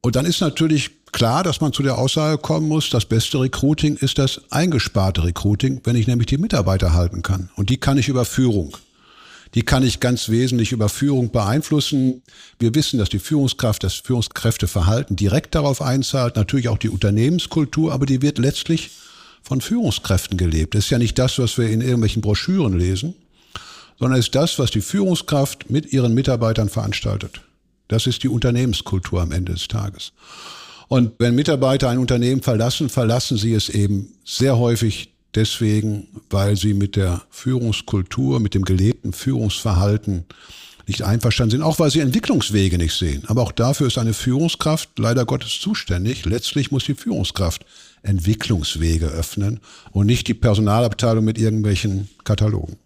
Und 0.00 0.16
dann 0.16 0.24
ist 0.24 0.40
natürlich 0.40 0.97
klar, 1.12 1.42
dass 1.42 1.60
man 1.60 1.72
zu 1.72 1.82
der 1.82 1.98
Aussage 1.98 2.38
kommen 2.38 2.68
muss, 2.68 2.90
das 2.90 3.04
beste 3.04 3.40
Recruiting 3.40 3.96
ist 3.96 4.18
das 4.18 4.40
eingesparte 4.50 5.24
Recruiting, 5.24 5.80
wenn 5.84 5.96
ich 5.96 6.06
nämlich 6.06 6.26
die 6.26 6.38
Mitarbeiter 6.38 6.92
halten 6.92 7.22
kann. 7.22 7.50
Und 7.56 7.70
die 7.70 7.78
kann 7.78 7.98
ich 7.98 8.08
über 8.08 8.24
Führung. 8.24 8.76
Die 9.54 9.62
kann 9.62 9.82
ich 9.82 10.00
ganz 10.00 10.28
wesentlich 10.28 10.72
über 10.72 10.88
Führung 10.88 11.30
beeinflussen. 11.30 12.22
Wir 12.58 12.74
wissen, 12.74 12.98
dass 12.98 13.08
die 13.08 13.18
Führungskraft, 13.18 13.82
das 13.82 13.94
Führungskräfteverhalten 13.94 15.16
direkt 15.16 15.54
darauf 15.54 15.80
einzahlt, 15.80 16.36
natürlich 16.36 16.68
auch 16.68 16.78
die 16.78 16.90
Unternehmenskultur, 16.90 17.92
aber 17.92 18.04
die 18.04 18.20
wird 18.20 18.38
letztlich 18.38 18.90
von 19.42 19.60
Führungskräften 19.60 20.36
gelebt. 20.36 20.74
Das 20.74 20.84
ist 20.84 20.90
ja 20.90 20.98
nicht 20.98 21.18
das, 21.18 21.38
was 21.38 21.56
wir 21.56 21.70
in 21.70 21.80
irgendwelchen 21.80 22.20
Broschüren 22.20 22.78
lesen, 22.78 23.14
sondern 23.98 24.18
ist 24.18 24.34
das, 24.34 24.58
was 24.58 24.70
die 24.70 24.82
Führungskraft 24.82 25.70
mit 25.70 25.92
ihren 25.92 26.12
Mitarbeitern 26.12 26.68
veranstaltet. 26.68 27.40
Das 27.88 28.06
ist 28.06 28.22
die 28.22 28.28
Unternehmenskultur 28.28 29.22
am 29.22 29.32
Ende 29.32 29.52
des 29.52 29.66
Tages. 29.66 30.12
Und 30.88 31.12
wenn 31.18 31.34
Mitarbeiter 31.34 31.90
ein 31.90 31.98
Unternehmen 31.98 32.42
verlassen, 32.42 32.88
verlassen 32.88 33.36
sie 33.36 33.52
es 33.52 33.68
eben 33.68 34.14
sehr 34.24 34.58
häufig 34.58 35.12
deswegen, 35.34 36.08
weil 36.30 36.56
sie 36.56 36.74
mit 36.74 36.96
der 36.96 37.22
Führungskultur, 37.30 38.40
mit 38.40 38.54
dem 38.54 38.64
gelebten 38.64 39.12
Führungsverhalten 39.12 40.24
nicht 40.86 41.02
einverstanden 41.02 41.50
sind, 41.52 41.62
auch 41.62 41.78
weil 41.78 41.90
sie 41.90 42.00
Entwicklungswege 42.00 42.78
nicht 42.78 42.94
sehen. 42.94 43.22
Aber 43.26 43.42
auch 43.42 43.52
dafür 43.52 43.88
ist 43.88 43.98
eine 43.98 44.14
Führungskraft 44.14 44.98
leider 44.98 45.26
Gottes 45.26 45.60
zuständig. 45.60 46.24
Letztlich 46.24 46.70
muss 46.70 46.84
die 46.84 46.94
Führungskraft 46.94 47.66
Entwicklungswege 48.02 49.06
öffnen 49.06 49.60
und 49.92 50.06
nicht 50.06 50.26
die 50.28 50.34
Personalabteilung 50.34 51.24
mit 51.24 51.38
irgendwelchen 51.38 52.08
Katalogen. 52.24 52.78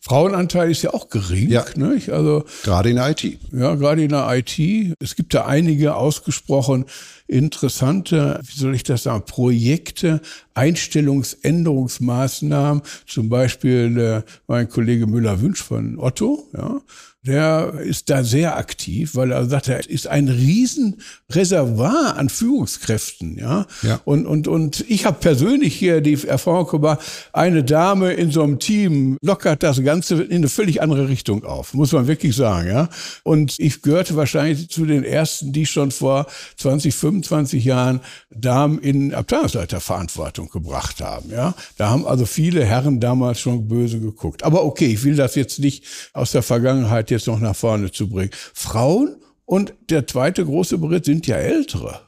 Frauenanteil 0.00 0.70
ist 0.70 0.82
ja 0.82 0.94
auch 0.94 1.08
gering. 1.08 1.50
Ja. 1.50 1.64
Nicht? 1.74 2.10
Also, 2.10 2.44
gerade 2.62 2.90
in 2.90 2.96
der 2.96 3.10
IT. 3.10 3.38
Ja, 3.52 3.74
gerade 3.74 4.02
in 4.02 4.10
der 4.10 4.26
IT. 4.30 4.96
Es 5.00 5.16
gibt 5.16 5.34
da 5.34 5.46
einige 5.46 5.96
ausgesprochen 5.96 6.86
interessante, 7.28 8.40
wie 8.44 8.58
soll 8.58 8.74
ich 8.74 8.82
das 8.82 9.04
sagen, 9.04 9.24
Projekte, 9.26 10.20
Einstellungsänderungsmaßnahmen. 10.54 12.82
Zum 13.06 13.28
Beispiel 13.28 13.96
äh, 13.98 14.22
mein 14.46 14.68
Kollege 14.68 15.06
Müller-Wünsch 15.06 15.62
von 15.62 15.98
Otto, 15.98 16.48
ja, 16.56 16.80
der 17.26 17.74
ist 17.80 18.08
da 18.08 18.22
sehr 18.22 18.56
aktiv, 18.56 19.14
weil 19.14 19.32
er 19.32 19.46
sagt, 19.46 19.68
er 19.68 19.88
ist 19.88 20.06
ein 20.06 20.28
Riesenreservoir 20.28 22.16
an 22.16 22.28
Führungskräften, 22.28 23.36
ja. 23.36 23.66
ja. 23.82 24.00
Und, 24.04 24.26
und, 24.26 24.48
und 24.48 24.84
ich 24.88 25.06
habe 25.06 25.18
persönlich 25.18 25.74
hier 25.74 26.00
die 26.00 26.26
Erfahrung 26.26 26.68
gemacht, 26.68 27.00
eine 27.32 27.64
Dame 27.64 28.12
in 28.12 28.30
so 28.30 28.42
einem 28.42 28.58
Team 28.58 29.18
lockert 29.22 29.62
das 29.62 29.82
Ganze 29.82 30.22
in 30.22 30.36
eine 30.36 30.48
völlig 30.48 30.80
andere 30.80 31.08
Richtung 31.08 31.44
auf, 31.44 31.74
muss 31.74 31.92
man 31.92 32.06
wirklich 32.06 32.36
sagen, 32.36 32.68
ja. 32.68 32.88
Und 33.24 33.58
ich 33.58 33.82
gehörte 33.82 34.14
wahrscheinlich 34.14 34.68
zu 34.68 34.86
den 34.86 35.02
ersten, 35.02 35.52
die 35.52 35.66
schon 35.66 35.90
vor 35.90 36.26
20, 36.56 36.94
25 36.94 37.15
Jahren 37.22 38.00
Damen 38.30 38.78
in 38.78 39.14
Abteilungsleiterverantwortung 39.14 40.48
gebracht 40.50 41.00
haben, 41.00 41.30
ja. 41.30 41.54
Da 41.76 41.90
haben 41.90 42.06
also 42.06 42.26
viele 42.26 42.64
Herren 42.64 43.00
damals 43.00 43.40
schon 43.40 43.68
böse 43.68 44.00
geguckt. 44.00 44.42
Aber 44.42 44.64
okay, 44.64 44.86
ich 44.86 45.04
will 45.04 45.16
das 45.16 45.34
jetzt 45.34 45.58
nicht 45.58 45.84
aus 46.12 46.32
der 46.32 46.42
Vergangenheit 46.42 47.10
jetzt 47.10 47.26
noch 47.26 47.40
nach 47.40 47.56
vorne 47.56 47.90
zu 47.90 48.08
bringen. 48.08 48.30
Frauen 48.54 49.16
und 49.44 49.74
der 49.90 50.06
zweite 50.06 50.44
große 50.44 50.78
Bericht 50.78 51.04
sind 51.04 51.26
ja 51.26 51.36
ältere 51.36 52.00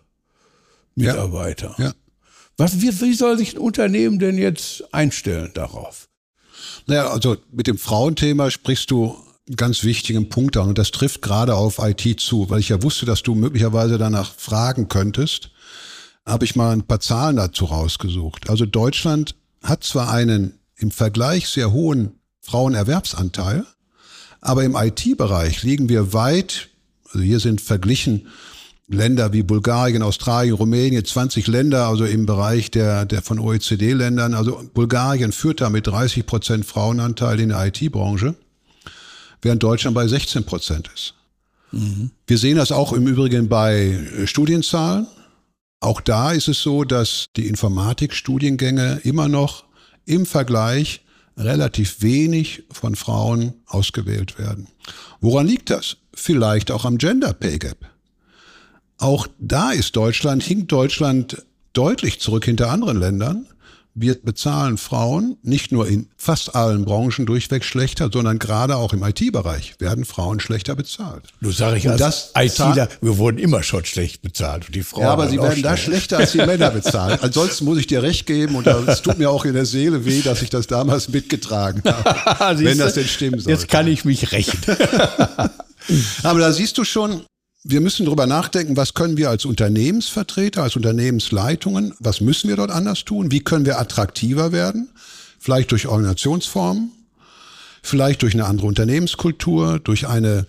Mitarbeiter. 0.94 1.74
Ja. 1.78 1.84
ja. 1.86 1.92
Was, 2.56 2.80
wie, 2.82 3.00
wie 3.00 3.14
soll 3.14 3.38
sich 3.38 3.54
ein 3.54 3.58
Unternehmen 3.58 4.18
denn 4.18 4.36
jetzt 4.36 4.92
einstellen 4.92 5.52
darauf? 5.54 6.08
Naja, 6.86 7.08
also 7.08 7.36
mit 7.52 7.68
dem 7.68 7.78
Frauenthema 7.78 8.50
sprichst 8.50 8.90
du 8.90 9.16
ganz 9.56 9.84
wichtigen 9.84 10.28
Punkt 10.28 10.56
an 10.56 10.68
und 10.68 10.78
das 10.78 10.90
trifft 10.90 11.22
gerade 11.22 11.54
auf 11.54 11.78
IT 11.78 12.20
zu, 12.20 12.50
weil 12.50 12.60
ich 12.60 12.68
ja 12.68 12.82
wusste, 12.82 13.06
dass 13.06 13.22
du 13.22 13.34
möglicherweise 13.34 13.98
danach 13.98 14.32
fragen 14.34 14.88
könntest, 14.88 15.50
habe 16.26 16.44
ich 16.44 16.56
mal 16.56 16.72
ein 16.72 16.82
paar 16.82 17.00
Zahlen 17.00 17.36
dazu 17.36 17.64
rausgesucht. 17.64 18.50
Also 18.50 18.66
Deutschland 18.66 19.34
hat 19.62 19.84
zwar 19.84 20.10
einen 20.10 20.58
im 20.76 20.90
Vergleich 20.90 21.48
sehr 21.48 21.72
hohen 21.72 22.12
Frauenerwerbsanteil, 22.40 23.64
aber 24.40 24.64
im 24.64 24.76
IT-Bereich 24.76 25.62
liegen 25.62 25.88
wir 25.88 26.12
weit, 26.12 26.68
also 27.06 27.20
hier 27.20 27.40
sind 27.40 27.60
verglichen 27.60 28.28
Länder 28.88 29.32
wie 29.32 29.42
Bulgarien, 29.42 30.02
Australien, 30.02 30.54
Rumänien, 30.54 31.04
20 31.04 31.46
Länder, 31.46 31.88
also 31.88 32.04
im 32.04 32.24
Bereich 32.24 32.70
der, 32.70 33.04
der 33.04 33.20
von 33.20 33.38
OECD-Ländern. 33.38 34.32
Also 34.32 34.62
Bulgarien 34.72 35.32
führt 35.32 35.60
da 35.60 35.68
mit 35.68 35.86
30 35.86 36.24
Prozent 36.24 36.64
Frauenanteil 36.64 37.38
in 37.40 37.50
der 37.50 37.66
IT-Branche, 37.66 38.34
während 39.42 39.62
Deutschland 39.62 39.94
bei 39.94 40.06
16 40.06 40.44
Prozent 40.44 40.90
ist. 40.94 41.14
Mhm. 41.72 42.10
Wir 42.26 42.38
sehen 42.38 42.56
das 42.56 42.72
auch 42.72 42.92
im 42.92 43.06
Übrigen 43.06 43.48
bei 43.48 43.98
Studienzahlen. 44.24 45.06
Auch 45.80 46.00
da 46.00 46.32
ist 46.32 46.48
es 46.48 46.60
so, 46.62 46.84
dass 46.84 47.28
die 47.36 47.46
Informatikstudiengänge 47.46 49.00
immer 49.04 49.28
noch 49.28 49.64
im 50.06 50.26
Vergleich 50.26 51.02
relativ 51.36 52.02
wenig 52.02 52.64
von 52.70 52.96
Frauen 52.96 53.54
ausgewählt 53.66 54.38
werden. 54.38 54.66
Woran 55.20 55.46
liegt 55.46 55.70
das? 55.70 55.98
Vielleicht 56.12 56.70
auch 56.70 56.84
am 56.84 56.98
Gender 56.98 57.32
Pay 57.32 57.58
Gap. 57.58 57.86
Auch 58.98 59.28
da 59.38 59.70
ist 59.70 59.94
Deutschland, 59.94 60.42
hinkt 60.42 60.72
Deutschland 60.72 61.44
deutlich 61.72 62.18
zurück 62.18 62.44
hinter 62.44 62.70
anderen 62.70 62.98
Ländern. 62.98 63.46
Wir 64.00 64.14
bezahlen 64.14 64.78
Frauen 64.78 65.38
nicht 65.42 65.72
nur 65.72 65.88
in 65.88 66.08
fast 66.16 66.54
allen 66.54 66.84
Branchen 66.84 67.26
durchweg 67.26 67.64
schlechter, 67.64 68.10
sondern 68.12 68.38
gerade 68.38 68.76
auch 68.76 68.92
im 68.92 69.02
IT-Bereich 69.02 69.74
werden 69.80 70.04
Frauen 70.04 70.38
schlechter 70.38 70.76
bezahlt. 70.76 71.24
Du 71.40 71.50
sag 71.50 71.76
ich 71.76 71.88
und 71.88 72.00
als 72.00 72.30
ITler, 72.36 72.88
wir 73.00 73.18
wurden 73.18 73.38
immer 73.38 73.64
schon 73.64 73.84
schlecht 73.84 74.22
bezahlt. 74.22 74.66
Und 74.66 74.76
die 74.76 74.84
Frauen 74.84 75.02
ja, 75.02 75.12
aber 75.12 75.28
sie 75.28 75.40
werden 75.40 75.64
da 75.64 75.76
schlechter 75.76 76.18
als 76.18 76.30
die 76.30 76.38
Männer 76.38 76.70
bezahlt. 76.70 77.20
Ansonsten 77.24 77.64
muss 77.64 77.78
ich 77.78 77.88
dir 77.88 78.04
recht 78.04 78.26
geben 78.26 78.54
und 78.54 78.68
es 78.68 79.02
tut 79.02 79.18
mir 79.18 79.30
auch 79.30 79.44
in 79.44 79.54
der 79.54 79.66
Seele 79.66 80.04
weh, 80.04 80.22
dass 80.22 80.42
ich 80.42 80.50
das 80.50 80.68
damals 80.68 81.08
mitgetragen 81.08 81.82
habe. 81.84 82.64
wenn 82.64 82.78
das 82.78 82.94
denn 82.94 83.08
stimmen 83.08 83.40
soll. 83.40 83.52
Jetzt 83.52 83.66
kann 83.66 83.88
ich 83.88 84.04
mich 84.04 84.30
rächen. 84.30 84.60
aber 86.22 86.38
da 86.38 86.52
siehst 86.52 86.78
du 86.78 86.84
schon, 86.84 87.22
wir 87.70 87.82
müssen 87.82 88.06
darüber 88.06 88.26
nachdenken, 88.26 88.78
was 88.78 88.94
können 88.94 89.18
wir 89.18 89.28
als 89.28 89.44
Unternehmensvertreter, 89.44 90.62
als 90.62 90.74
Unternehmensleitungen, 90.74 91.92
was 91.98 92.22
müssen 92.22 92.48
wir 92.48 92.56
dort 92.56 92.70
anders 92.70 93.04
tun? 93.04 93.30
Wie 93.30 93.40
können 93.40 93.66
wir 93.66 93.78
attraktiver 93.78 94.52
werden? 94.52 94.88
Vielleicht 95.38 95.70
durch 95.70 95.86
Organisationsformen, 95.86 96.92
vielleicht 97.82 98.22
durch 98.22 98.32
eine 98.32 98.46
andere 98.46 98.66
Unternehmenskultur, 98.66 99.80
durch 99.80 100.08
eine 100.08 100.46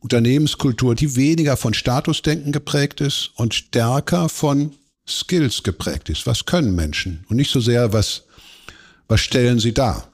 Unternehmenskultur, 0.00 0.94
die 0.94 1.14
weniger 1.14 1.58
von 1.58 1.74
Statusdenken 1.74 2.52
geprägt 2.52 3.02
ist 3.02 3.32
und 3.34 3.52
stärker 3.52 4.30
von 4.30 4.72
Skills 5.06 5.62
geprägt 5.62 6.08
ist. 6.08 6.26
Was 6.26 6.46
können 6.46 6.74
Menschen? 6.74 7.26
Und 7.28 7.36
nicht 7.36 7.50
so 7.50 7.60
sehr, 7.60 7.92
was, 7.92 8.22
was 9.08 9.20
stellen 9.20 9.58
sie 9.58 9.74
dar? 9.74 10.08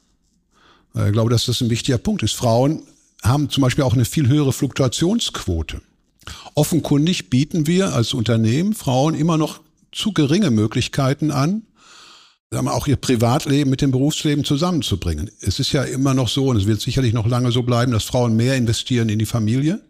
Ich 1.07 1.13
glaube, 1.13 1.31
dass 1.31 1.47
das 1.47 1.61
ein 1.61 1.71
wichtiger 1.71 1.99
Punkt 1.99 2.25
ist. 2.25 2.35
Frauen 2.35 2.83
haben 3.23 3.49
zum 3.49 3.63
Beispiel 3.63 3.85
auch 3.85 3.95
eine 3.95 4.05
viel 4.05 4.27
höhere 4.27 4.53
Fluktuationsquote. 4.53 5.81
Offenkundig 6.55 7.31
bieten 7.31 7.67
wir 7.67 7.95
als 7.95 8.15
Unternehmen 8.15 8.75
Frauen 8.75 9.15
immer 9.15 9.39
noch 9.39 9.61
zu 9.91 10.13
geringe 10.13 10.51
Möglichkeiten 10.51 11.31
an, 11.31 11.63
auch 12.51 12.87
ihr 12.87 12.97
Privatleben 12.97 13.71
mit 13.71 13.81
dem 13.81 13.91
Berufsleben 13.91 14.45
zusammenzubringen. 14.45 15.31
Es 15.41 15.59
ist 15.59 15.73
ja 15.73 15.85
immer 15.85 16.15
noch 16.15 16.29
so, 16.29 16.49
und 16.49 16.57
es 16.57 16.67
wird 16.67 16.81
sicherlich 16.81 17.13
noch 17.15 17.27
lange 17.27 17.51
so 17.51 17.63
bleiben, 17.63 17.93
dass 17.93 18.05
Frauen 18.05 18.37
mehr 18.37 18.57
investieren 18.57 19.09
in 19.09 19.19
die 19.19 19.27
Familie. 19.27 19.81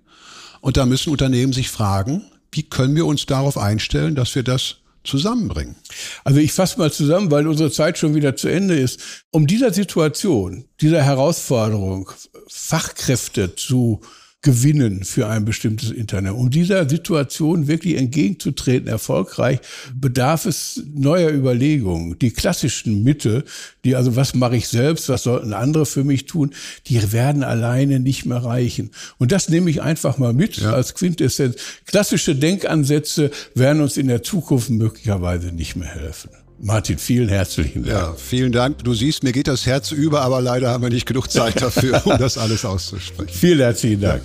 Und 0.60 0.76
da 0.76 0.86
müssen 0.86 1.10
Unternehmen 1.10 1.52
sich 1.52 1.68
fragen, 1.70 2.24
wie 2.52 2.62
können 2.62 2.94
wir 2.94 3.06
uns 3.06 3.26
darauf 3.26 3.58
einstellen, 3.58 4.14
dass 4.14 4.34
wir 4.34 4.44
das 4.44 4.76
zusammenbringen? 5.02 5.74
Also 6.22 6.38
ich 6.38 6.52
fasse 6.52 6.78
mal 6.78 6.92
zusammen, 6.92 7.32
weil 7.32 7.48
unsere 7.48 7.72
Zeit 7.72 7.98
schon 7.98 8.14
wieder 8.14 8.36
zu 8.36 8.46
Ende 8.46 8.78
ist. 8.78 9.00
Um 9.32 9.48
dieser 9.48 9.72
Situation, 9.72 10.66
dieser 10.80 11.02
Herausforderung, 11.02 12.12
Fachkräfte 12.48 13.56
zu 13.56 14.02
gewinnen 14.42 15.04
für 15.04 15.28
ein 15.28 15.44
bestimmtes 15.44 15.90
Internet. 15.90 16.32
Um 16.32 16.50
dieser 16.50 16.88
Situation 16.88 17.68
wirklich 17.68 17.96
entgegenzutreten, 17.96 18.88
erfolgreich, 18.88 19.60
bedarf 19.94 20.46
es 20.46 20.82
neuer 20.92 21.30
Überlegungen. 21.30 22.18
Die 22.18 22.32
klassischen 22.32 23.04
Mittel, 23.04 23.44
die 23.84 23.94
also 23.94 24.16
was 24.16 24.34
mache 24.34 24.56
ich 24.56 24.66
selbst, 24.66 25.08
was 25.08 25.22
sollten 25.22 25.52
andere 25.52 25.86
für 25.86 26.02
mich 26.02 26.26
tun, 26.26 26.50
die 26.88 27.12
werden 27.12 27.44
alleine 27.44 28.00
nicht 28.00 28.26
mehr 28.26 28.44
reichen. 28.44 28.90
Und 29.18 29.30
das 29.30 29.48
nehme 29.48 29.70
ich 29.70 29.80
einfach 29.80 30.18
mal 30.18 30.32
mit 30.32 30.56
ja. 30.56 30.72
als 30.72 30.94
Quintessenz. 30.94 31.56
Klassische 31.86 32.34
Denkansätze 32.34 33.30
werden 33.54 33.80
uns 33.80 33.96
in 33.96 34.08
der 34.08 34.24
Zukunft 34.24 34.70
möglicherweise 34.70 35.52
nicht 35.52 35.76
mehr 35.76 35.88
helfen. 35.88 36.30
Martin, 36.64 36.96
vielen 36.96 37.28
herzlichen 37.28 37.82
Dank. 37.82 37.92
Ja, 37.92 38.14
vielen 38.14 38.52
Dank. 38.52 38.84
Du 38.84 38.94
siehst, 38.94 39.24
mir 39.24 39.32
geht 39.32 39.48
das 39.48 39.66
Herz 39.66 39.90
über, 39.90 40.22
aber 40.22 40.40
leider 40.40 40.70
haben 40.70 40.84
wir 40.84 40.90
nicht 40.90 41.06
genug 41.06 41.28
Zeit 41.28 41.60
dafür, 41.60 42.00
um 42.06 42.16
das 42.18 42.38
alles 42.38 42.64
auszusprechen. 42.64 43.32
Vielen 43.32 43.58
herzlichen 43.58 44.00
Dank. 44.00 44.22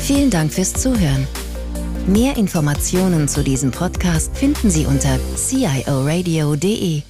Vielen 0.00 0.30
Dank 0.30 0.52
fürs 0.52 0.72
Zuhören. 0.72 1.28
Mehr 2.08 2.36
Informationen 2.36 3.28
zu 3.28 3.44
diesem 3.44 3.70
Podcast 3.70 4.36
finden 4.36 4.68
Sie 4.68 4.84
unter 4.84 5.16
cioradio.de. 5.36 7.02